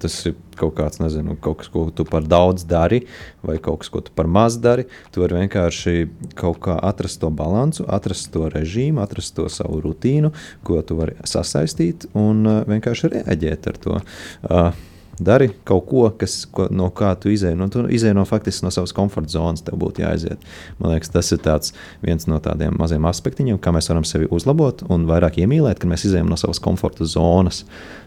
tas 0.02 0.16
ir 0.26 0.34
kaut 0.58 0.74
kāds, 0.80 0.98
nezinu, 1.04 1.36
kaut 1.38 1.62
kas, 1.62 1.70
ko 1.70 1.86
tu 1.94 2.06
par 2.08 2.26
daudz 2.26 2.66
dari, 2.70 3.04
vai 3.46 3.60
kaut 3.62 3.84
kas, 3.84 3.92
ko 3.94 4.02
tu 4.06 4.14
par 4.16 4.26
maz 4.26 4.58
dari. 4.58 4.88
Tu 5.14 5.22
vari 5.22 5.38
vienkārši 5.44 6.10
kaut 6.40 6.64
kā 6.66 6.80
atrast 6.82 7.22
to 7.22 7.30
balansu, 7.30 7.86
atrast 7.86 8.32
to 8.34 8.50
režīmu, 8.50 9.04
atrast 9.06 9.38
to 9.38 9.46
savu 9.54 9.84
rutīnu, 9.86 10.34
ko 10.66 10.82
tu 10.82 10.98
vari 10.98 11.18
sasaistīt 11.30 12.10
un 12.18 12.46
uh, 12.50 12.62
vienkārši 12.70 13.14
reaģēt 13.20 13.70
ar 13.70 13.84
to. 13.86 14.02
Uh, 14.50 14.89
Dari 15.20 15.50
kaut 15.68 15.84
ko, 15.90 16.06
kas, 16.16 16.46
ko, 16.48 16.70
no 16.72 16.88
kā 16.96 17.12
tu 17.20 17.32
izēji. 17.34 17.58
No, 17.60 17.68
tu 17.72 17.84
izēji 17.92 18.16
no 18.16 18.24
faktiski 18.28 18.64
no 18.64 18.72
savas 18.72 18.94
komforta 18.96 19.34
zonas, 19.34 19.64
tev 19.68 19.76
būtu 19.82 20.04
jāaiziet. 20.06 20.46
Man 20.80 20.94
liekas, 20.94 21.12
tas 21.12 21.32
ir 21.36 21.42
tāds, 21.44 21.74
viens 22.06 22.24
no 22.32 22.40
tādiem 22.44 22.78
maziem 22.80 23.08
aspektiem, 23.10 23.52
kā 23.60 23.74
mēs 23.76 23.92
varam 23.92 24.08
sevi 24.08 24.30
uzlabot 24.32 24.86
un 24.88 25.04
vairāk 25.10 25.42
iemīlēt, 25.44 25.82
kad 25.82 25.92
mēs 25.92 26.08
izējām 26.08 26.32
no 26.32 26.40
savas 26.40 26.62
komforta 26.64 27.08
zonas. 27.10 27.66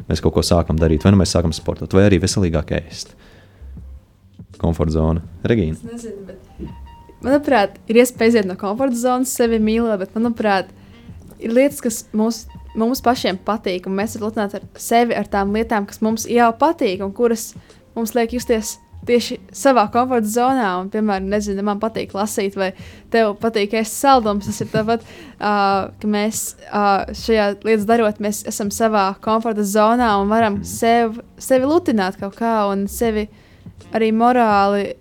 Mēs 0.08 0.24
kaut 0.24 0.38
ko 0.38 0.46
sākam 0.46 0.80
darīt, 0.80 1.04
vai 1.04 1.12
nu 1.12 1.20
mēs 1.20 1.36
sākam 1.36 1.52
sportot, 1.56 1.92
vai 1.92 2.06
arī 2.08 2.22
veselīgāk 2.22 2.72
ēst. 2.80 3.12
Komforta 4.62 4.96
zona. 4.96 5.24
Regīna. 5.44 5.76
Nezinu, 5.92 6.24
bet 6.30 6.72
manuprāt, 7.22 7.76
ir 7.90 8.00
iespēja 8.02 8.36
iziet 8.36 8.48
no 8.48 8.56
komforta 8.58 8.96
zonas, 8.98 9.32
sevi 9.36 9.60
mīlēt, 9.62 10.00
bet 10.00 10.16
manuprāt, 10.16 10.72
ir 11.42 11.54
lietas, 11.54 11.82
kas 11.84 12.02
mums, 12.16 12.44
mums 12.78 13.02
pašiem 13.04 13.38
patīk, 13.46 13.86
un 13.88 13.96
mēs 13.98 14.16
varam 14.16 14.30
lutināt 14.30 14.56
ar 14.58 14.64
sevi 14.80 15.16
ar 15.16 15.28
tām 15.30 15.52
lietām, 15.56 15.86
kas 15.88 16.02
mums 16.04 16.26
jau 16.30 16.48
patīk 16.58 17.04
un 17.04 17.12
kuras 17.16 17.52
mums 17.96 18.16
liek 18.16 18.34
justies. 18.38 18.78
Tieši 19.02 19.40
savā 19.50 19.88
komforta 19.90 20.28
zonā, 20.30 20.66
un, 20.78 20.86
piemēram, 20.92 21.24
nezinu, 21.32 21.64
man 21.66 21.80
patīk 21.82 22.12
lasīt, 22.14 22.54
vai 22.54 22.68
tev 23.10 23.32
patīk 23.42 23.72
ēst 23.80 23.96
saldumus. 23.98 24.46
Tas 24.46 24.62
ir 24.62 24.68
tāpat, 24.70 25.02
uh, 25.02 25.88
ka 25.98 26.10
mēs 26.10 26.42
uh, 26.68 27.10
šajā 27.10 27.48
lietas 27.66 27.88
darot, 27.88 28.22
mēs 28.22 28.44
esam 28.46 28.70
savā 28.70 29.08
komforta 29.24 29.66
zonā 29.66 30.12
un 30.22 30.30
varam 30.30 30.60
sev, 30.62 31.18
sevi 31.34 31.66
lutināt 31.66 32.20
kaut 32.22 32.38
kā 32.38 32.54
un 32.70 32.86
sevi 32.86 33.26
arī 33.90 34.12
morāli 34.14 34.92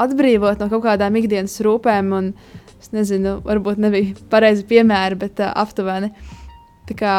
atbrīvot 0.00 0.64
no 0.64 0.72
kaut 0.72 0.86
kādām 0.88 1.20
ikdienas 1.20 1.60
rūpēm. 1.60 2.08
Un, 2.16 2.32
es 2.80 2.88
nezinu, 2.96 3.36
varbūt 3.44 3.84
nebija 3.84 4.16
pareizi 4.32 4.64
piemēri, 4.72 5.20
bet 5.26 5.44
uh, 5.44 5.52
aptuveni. 5.60 6.08
Tā 6.88 6.96
kā 6.98 7.14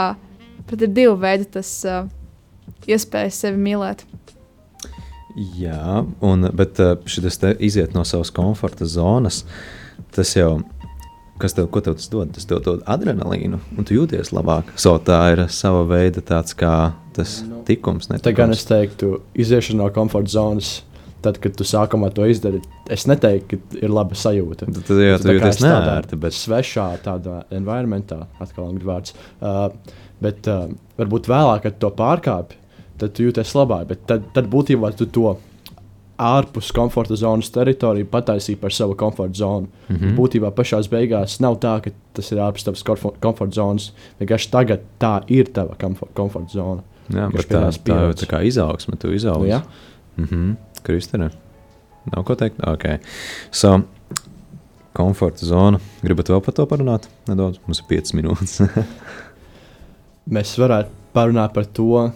pat 0.69 0.83
ir 0.83 0.91
divi 0.91 1.15
veidi, 1.19 1.47
tas 1.57 1.69
uh, 1.87 2.07
iespējas 2.87 3.43
sevi 3.45 3.61
mīlēt. 3.63 4.05
Jā, 5.57 6.03
un, 6.21 6.49
bet 6.53 6.77
šis 7.09 7.39
iziet 7.57 7.95
no 7.95 8.03
savas 8.05 8.29
komforta 8.33 8.85
zonas. 8.85 9.41
Tas 10.13 10.35
jau 10.37 10.59
kas 11.41 11.55
tev, 11.57 11.67
ko 11.73 11.81
tev 11.83 11.97
tas 11.99 12.09
dod? 12.11 12.31
Tas 12.35 12.47
tev 12.47 12.61
dod 12.65 12.83
adrenalīnu, 12.89 13.59
un 13.77 13.87
tu 13.87 13.97
jūties 13.97 14.31
labāk. 14.35 14.69
So, 14.79 14.95
tā 15.03 15.19
ir 15.33 15.45
sava 15.53 15.83
veida 15.89 16.23
tāds 16.23 16.55
kā 16.57 16.93
tas 17.15 17.41
tikums. 17.67 18.09
Tā 18.09 18.31
gan 18.31 18.53
netikums. 18.53 18.61
es 18.61 18.69
teiktu, 18.69 19.13
iziešana 19.35 19.83
no 19.83 19.89
komforta 19.93 20.35
zonas. 20.37 20.75
Tad, 21.23 21.37
kad 21.39 21.53
tu 21.55 21.63
sākumā 21.63 22.09
to 22.11 22.25
izdari, 22.27 22.59
es 22.91 23.05
neteiktu, 23.07 23.59
ka 23.61 23.77
ir 23.79 23.93
laba 23.95 24.15
sajūta. 24.19 24.67
Tad, 24.67 24.81
tad 24.89 24.97
jā, 24.99 25.13
tu 25.21 25.23
tā 25.23 25.29
kā 25.29 25.35
jūties 25.37 25.55
esi 25.55 25.63
tādā 25.63 25.85
neērti, 25.85 26.17
bet 26.25 26.35
svešā 26.35 26.87
tādā 27.05 27.37
environmentā, 27.55 28.17
atkal 28.43 28.67
angļu 28.67 28.89
vārds. 28.89 29.15
Uh, 29.39 29.69
bet 30.23 30.49
uh, 30.51 30.65
varbūt 30.99 31.29
vēlāk, 31.31 31.63
kad 31.63 31.79
to 31.79 31.93
pārkāpj, 31.95 32.57
tad 32.99 33.15
tu 33.15 33.29
jūties 33.29 33.55
labāk. 33.55 33.87
Bet 33.93 34.03
tad, 34.09 34.27
tad 34.35 34.51
būtībā 34.51 34.91
tu 34.99 35.07
to 35.15 35.37
ārpus 36.23 36.69
komforta 36.75 37.15
zonas 37.17 37.49
teritoriju 37.53 38.05
pataisīji 38.11 38.59
par 38.61 38.73
savu 38.75 38.95
komforta 38.99 39.33
zonu. 39.39 39.67
Mm. 39.89 39.95
-hmm. 39.95 40.15
Būtībā 40.17 40.51
pašā 40.51 40.81
beigās 40.89 41.39
nav 41.41 41.55
tā, 41.59 41.79
ka 41.81 41.91
tas 42.13 42.31
ir 42.31 42.37
ārpus 42.37 42.63
tavas 42.63 42.83
komfo- 42.83 43.13
komforta 43.19 43.53
zonas. 43.55 43.91
Vienkārši 44.19 44.49
tagad 44.51 44.79
tā 44.99 45.21
ir 45.27 45.45
tava 45.53 45.75
komfo- 45.81 46.07
komforta 46.13 46.51
zona. 46.53 46.81
jā, 47.09 47.31
bet 47.31 47.49
tā, 47.49 47.71
tā 47.83 48.01
jau 48.01 48.13
tā 48.13 48.27
kā 48.27 48.43
izaugsme, 48.45 48.95
tu 48.99 49.07
izaugs. 49.07 49.39
Nu, 49.39 49.47
jā. 49.47 49.61
Mhm. 50.17 50.51
Kristina, 50.85 51.29
nav 52.11 52.25
ko 52.27 52.35
teikt? 52.39 52.59
Ok. 52.67 52.87
So, 53.51 53.77
komforta 54.97 55.47
zona. 55.47 55.81
Gribat 56.03 56.31
vēl 56.31 56.43
par 56.45 56.57
to 56.57 56.65
parunāt? 56.69 57.07
Nedaudz, 57.29 57.61
mums 57.67 57.81
ir 57.81 57.89
5 57.91 58.13
minūtes. 58.19 58.59
Mēs 60.33 60.53
varētu 60.59 60.93
parunāt 61.13 61.53
par 61.55 61.67
to, 61.75 62.07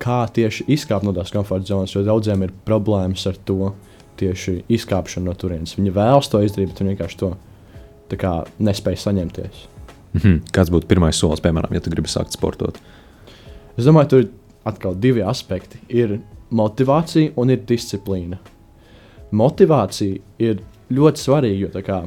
kā 0.00 0.22
tieši 0.32 0.66
izkāpt 0.72 1.04
no 1.04 1.14
tās 1.16 1.32
komforta 1.34 1.72
zonas, 1.72 1.94
jo 1.94 2.04
daudziem 2.06 2.46
ir 2.46 2.54
problēmas 2.66 3.26
ar 3.28 3.38
to 3.48 3.72
tieši 4.20 4.60
izkāpšanu 4.72 5.30
no 5.30 5.36
turienes. 5.38 5.76
Viņi 5.78 5.92
vēlas 5.96 6.28
to 6.30 6.40
izdarīt, 6.44 6.72
bet 6.72 6.82
viņi 6.82 6.94
vienkārši 6.94 7.20
to 7.20 7.34
kā 8.20 8.32
nespēja 8.58 9.04
saņemties. 9.04 9.66
Mhm. 10.16 10.40
Kāds 10.54 10.72
būtu 10.74 10.88
pirmais 10.90 11.18
solis, 11.18 11.42
piemēram, 11.44 11.72
ja 11.76 11.82
tu 11.84 11.92
gribi 11.92 12.10
sākt 12.10 12.34
sportot? 12.34 12.80
Es 13.78 13.86
domāju, 13.86 14.10
tur 14.10 14.22
ir 14.24 14.30
atkal 14.66 14.96
divi 14.98 15.22
aspekti. 15.22 15.78
Ir 15.88 16.18
motivācija 16.50 17.34
un 17.40 17.52
ir 17.54 17.62
disciplīna. 17.66 18.38
Motivācija 19.36 20.18
ir 20.42 20.62
ļoti 20.90 21.22
svarīga, 21.22 21.68
jo, 21.68 21.82
kā, 21.86 22.00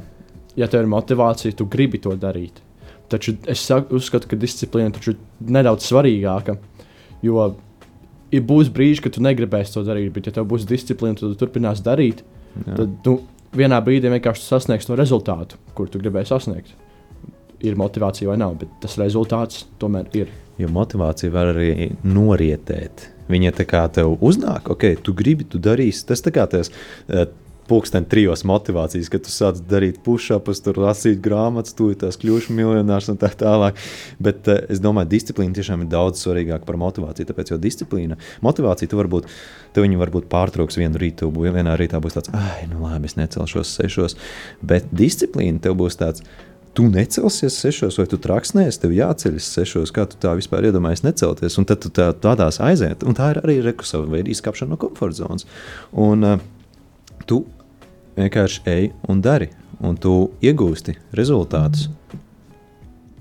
ja 0.60 0.68
tev 0.68 0.84
ir 0.84 0.92
motivācija, 0.92 1.56
tu 1.58 1.68
gribi 1.72 2.02
to 2.04 2.16
darīt. 2.20 2.60
Taču 3.12 3.36
es 3.50 3.64
saku, 3.64 4.00
uzskatu, 4.00 4.28
ka 4.30 4.40
disciplīna 4.40 4.92
ir 5.00 5.20
nedaudz 5.54 5.88
svarīgāka. 5.88 6.58
Jo 7.24 7.54
ir 8.34 8.44
būs 8.48 8.72
brīži, 8.74 9.04
kad 9.06 9.16
tu 9.16 9.24
negribēsi 9.24 9.76
to 9.76 9.84
darīt, 9.88 10.12
bet, 10.16 10.28
ja 10.28 10.36
tev 10.36 10.48
būs 10.50 10.68
disciplīna, 10.68 11.20
tad 11.20 11.34
tu 11.34 11.40
turpināsi 11.46 11.86
darīt. 11.86 12.24
Jā. 12.56 12.78
Tad 12.80 12.96
nu, 13.08 13.18
vienā 13.56 13.80
brīdī 13.86 14.12
vienkārši 14.12 14.48
sasniegs 14.48 14.90
to 14.90 14.98
rezultātu, 15.00 15.60
kur 15.78 15.92
tu 15.92 16.02
gribēji 16.02 16.32
sasniegt. 16.32 16.74
Ir 17.64 17.78
motivācija 17.80 18.28
vai 18.32 18.40
nav, 18.42 18.58
bet 18.60 18.72
tas 18.84 18.98
rezultāts 19.00 19.64
tomēr 19.80 20.10
ir. 20.18 20.32
Jo 20.62 20.70
motivācija 20.70 21.34
var 21.34 21.54
arī 21.56 21.92
norietēt. 22.06 23.08
Viņa 23.32 23.54
tā 23.58 23.66
kā 23.66 23.86
tev 23.94 24.18
uznāk, 24.22 24.68
ok, 24.74 24.92
tu 25.02 25.16
gribi, 25.18 25.48
tu 25.50 25.62
darīsi. 25.62 26.04
Tas 26.10 26.22
tā 26.22 26.34
kā 26.36 26.44
tas 26.50 26.70
uh, 26.70 27.26
pulksten 27.68 28.06
trijos 28.10 28.44
motivācijas, 28.46 29.10
kad 29.10 29.24
tu 29.24 29.32
sāc 29.32 29.62
darīt 29.70 30.02
push-ups, 30.06 30.62
tur 30.66 30.78
lasīt 30.84 31.22
grāmatas, 31.24 31.76
tu 31.78 31.88
tās 31.98 32.20
kļūsi 32.20 32.54
miljonārs 32.54 33.10
un 33.10 33.18
tā 33.22 33.32
tālāk. 33.40 33.80
Bet 34.22 34.52
uh, 34.52 34.62
es 34.70 34.84
domāju, 34.84 35.10
disciplīna 35.16 35.58
tiešām 35.58 35.86
ir 35.86 35.92
daudz 35.96 36.22
svarīgāka 36.22 36.68
par 36.70 36.78
motivāciju. 36.84 37.32
Tāpēc, 37.32 37.56
jo 37.56 37.60
disciplīna, 37.64 38.20
motivācija, 38.46 38.92
tu 38.92 39.00
varbūt, 39.00 39.30
tu 39.74 39.88
viņu 39.88 40.02
varbūt 40.04 40.30
pārtrauks 40.32 40.78
vienu 40.82 41.02
rītu, 41.02 41.32
vienā 41.34 41.78
rītā 41.80 42.04
būs 42.04 42.20
tāds, 42.20 42.34
ah, 42.38 42.58
nu 42.70 42.84
labi, 42.86 43.10
es 43.10 43.18
necelšos 43.18 43.78
sešos. 43.80 44.20
Bet 44.62 44.92
disciplīna 44.94 45.64
tev 45.64 45.80
būs 45.82 45.98
tāds. 46.04 46.28
Tu 46.74 46.88
necelsies 46.90 47.54
sešos, 47.54 48.00
vai 48.02 48.08
tu 48.10 48.18
traksnēsi, 48.18 48.80
tev 48.82 48.94
jāceļas 48.96 49.50
sešos, 49.56 49.92
kā 49.94 50.08
tu 50.10 50.18
tā 50.22 50.32
vispār 50.40 50.66
iedomājies 50.66 51.04
necelties. 51.06 51.58
Un 51.62 51.68
tad 51.70 51.84
tu 51.86 51.92
tā, 51.94 52.08
tādās 52.18 52.58
aiziet. 52.66 53.04
Un 53.06 53.14
tā 53.14 53.30
ir 53.36 53.40
arī 53.44 53.60
rekusava 53.62 54.08
veida 54.10 54.32
izkāpšana 54.34 54.74
no 54.74 54.80
komforta 54.82 55.20
zonas. 55.22 55.46
Un 55.94 56.26
uh, 56.26 56.40
tu 57.30 57.44
vienkārši 58.18 58.64
ej 58.74 58.88
un 59.10 59.22
dari, 59.22 59.52
un 59.86 60.00
tu 60.02 60.32
iegūsti 60.42 60.96
rezultātus. 61.20 61.92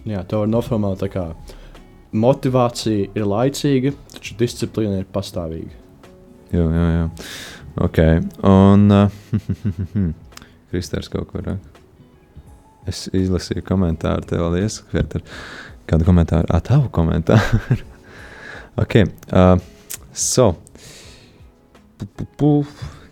Jā, 0.08 0.24
to 0.24 0.40
var 0.42 0.48
noformulēt 0.50 1.04
tā 1.04 1.10
kā 1.12 1.26
motivācija 2.12 3.10
ir 3.12 3.28
laicīga, 3.28 3.92
taču 4.16 4.38
disciplīna 4.40 5.02
ir 5.02 5.10
pastāvīga. 5.12 5.76
Jā, 6.52 6.64
jā, 6.64 6.88
jā. 6.96 7.04
Ok. 7.84 8.00
Un 8.48 8.88
uh, 8.96 9.20
Kristers 10.72 11.12
kaut 11.12 11.28
kur 11.32 11.44
raksta. 11.50 11.71
Es 12.90 13.04
izlasīju 13.14 13.62
komentāru, 13.66 14.24
tev 14.26 14.42
vēl 14.46 14.64
ieskatīt. 14.64 15.28
Kādu 15.90 16.06
komentāru? 16.06 16.48
Ah, 16.50 16.62
tavu 16.64 16.88
komentāru. 16.94 17.78
ok. 18.82 18.96
Uh, 19.30 19.54
so. 20.14 20.52
Pu, 21.98 22.08
pu, 22.16 22.26
pu. 22.40 22.50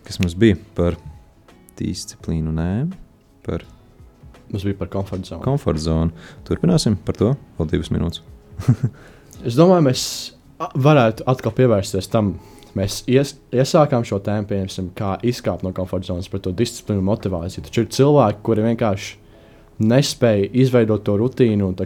Kas 0.06 0.18
mums 0.22 0.34
bija 0.38 0.58
par 0.74 0.96
disciplīnu? 1.78 2.50
Nē, 2.56 2.70
par 3.46 3.62
Mums 4.50 4.64
bija 4.66 4.74
par 4.80 4.88
komforta 4.90 5.28
zonu. 5.30 5.44
komforta 5.44 5.84
zonu. 5.84 6.10
Turpināsim 6.48 6.96
par 7.06 7.14
to 7.14 7.34
vēl 7.58 7.70
divas 7.76 7.92
minūtes. 7.94 8.24
Es 9.40 9.54
domāju, 9.56 9.86
mēs 9.86 10.00
varētu 10.76 11.24
atkal 11.30 11.54
pievērsties 11.56 12.10
tam. 12.12 12.34
Mēs 12.76 12.98
ies, 13.08 13.30
iesākām 13.56 14.04
šo 14.04 14.18
tēmu, 14.22 14.44
pieņemsim, 14.50 14.90
kā 14.98 15.14
izkāpt 15.26 15.64
no 15.64 15.72
komforta 15.74 16.10
zonas, 16.10 16.28
par 16.28 16.42
to 16.44 16.52
disciplīnu 16.54 17.00
motivāciju. 17.06 17.64
Taču 17.66 17.86
ir 17.86 17.88
cilvēki, 17.96 18.42
kuri 18.44 18.66
vienkārši 18.66 19.16
nespēja 19.80 20.50
izveidot 20.64 21.04
to 21.04 21.16
rutīnu 21.20 21.72
un 21.72 21.76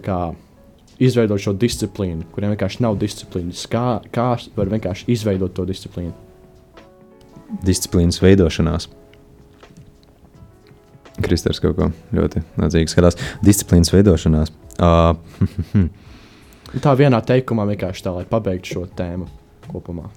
izveidot 0.99 1.41
šo 1.41 1.55
disciplīnu, 1.59 2.29
kuriem 2.35 2.55
vienkārši 2.55 2.83
nav 2.85 2.99
disciplīnas. 3.01 3.67
Kā, 3.71 4.01
kā 4.15 4.29
var 4.57 4.71
vienkārši 4.71 5.11
izveidot 5.15 5.55
to 5.55 5.67
disciplīnu? 5.67 6.15
disciplīnas 7.63 8.21
veidošanās. 8.23 8.89
Kristers 11.25 11.61
kaut 11.63 11.77
ko 11.79 11.91
ļoti 12.17 12.43
nadzīgi 12.59 12.91
skatās. 12.91 13.19
Disciplīnas 13.45 13.93
veidošanās. 13.95 14.51
Uh, 14.83 15.87
Tā 16.85 16.95
vienā 16.99 17.21
teikumā 17.23 17.69
vienkārši 17.71 18.03
tā, 18.03 18.15
lai 18.17 18.25
pabeigtu 18.27 18.73
šo 18.73 18.87
tēmu 18.99 19.29
kopumā. 19.69 20.09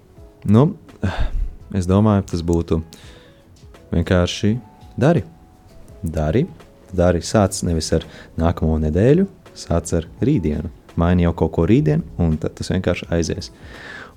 nu, 0.49 0.71
es 1.77 1.85
domāju, 1.89 2.25
tas 2.31 2.41
būtu 2.41 2.79
vienkārši 3.91 4.55
dari. 4.97 5.21
Dari, 6.01 6.43
dari. 6.95 7.23
Sāc 7.25 7.61
nevis 7.67 7.91
ar 7.95 8.05
nākamo 8.39 8.77
nedēļu, 8.83 9.27
sāc 9.57 9.93
ar 9.97 10.07
rītdienu. 10.23 10.71
Maini 10.97 11.27
jau 11.27 11.33
kaut 11.37 11.53
ko 11.57 11.67
rītdien, 11.69 12.01
un 12.21 12.37
tad 12.41 12.55
tas 12.57 12.71
vienkārši 12.73 13.09
aizies. 13.13 13.51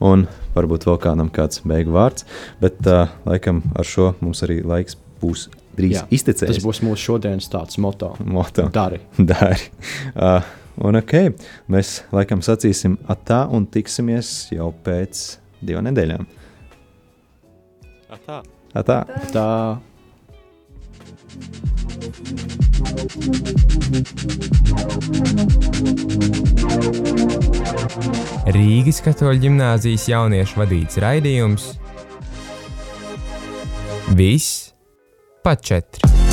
Un 0.01 0.25
varbūt 0.55 0.87
vēl 0.89 0.97
kādam 1.03 1.29
kāds 1.33 1.61
beigu 1.69 1.93
vārds, 1.93 2.25
bet 2.63 2.79
uh, 2.89 3.11
laikam 3.29 3.61
ar 3.77 3.85
šo 3.85 4.15
mums 4.25 4.41
arī 4.47 4.63
laiks 4.65 4.97
būs 5.21 5.51
drīz 5.77 5.99
Jā, 5.99 6.07
iztecējis. 6.09 6.57
Tas 6.57 6.65
būs 6.65 6.81
mūsu 6.87 7.11
šodienas 7.11 7.51
tāds 7.53 7.77
moto. 7.83 8.15
Moto. 8.25 8.71
Dari. 8.73 9.03
Dari. 9.33 9.69
Uh, 10.15 10.41
un 10.89 11.01
ok, 11.03 11.15
mēs 11.73 12.01
laikam 12.17 12.41
sacīsim 12.45 12.97
atā 13.13 13.43
un 13.53 13.69
tiksimies 13.69 14.33
jau 14.55 14.71
pēc 14.87 15.27
divām 15.61 15.85
nedēļām. 15.91 16.27
Tā. 18.27 18.41
Atā. 18.75 18.99
Tā. 19.35 19.47
Rīgas 28.51 29.03
katoļu 29.05 29.45
ģimnāzijas 29.45 30.09
jauniešu 30.11 30.63
vadīts 30.63 30.99
raidījums 31.03 31.71
Viss 34.17 34.75
pa 35.45 35.55
četri. 35.55 36.30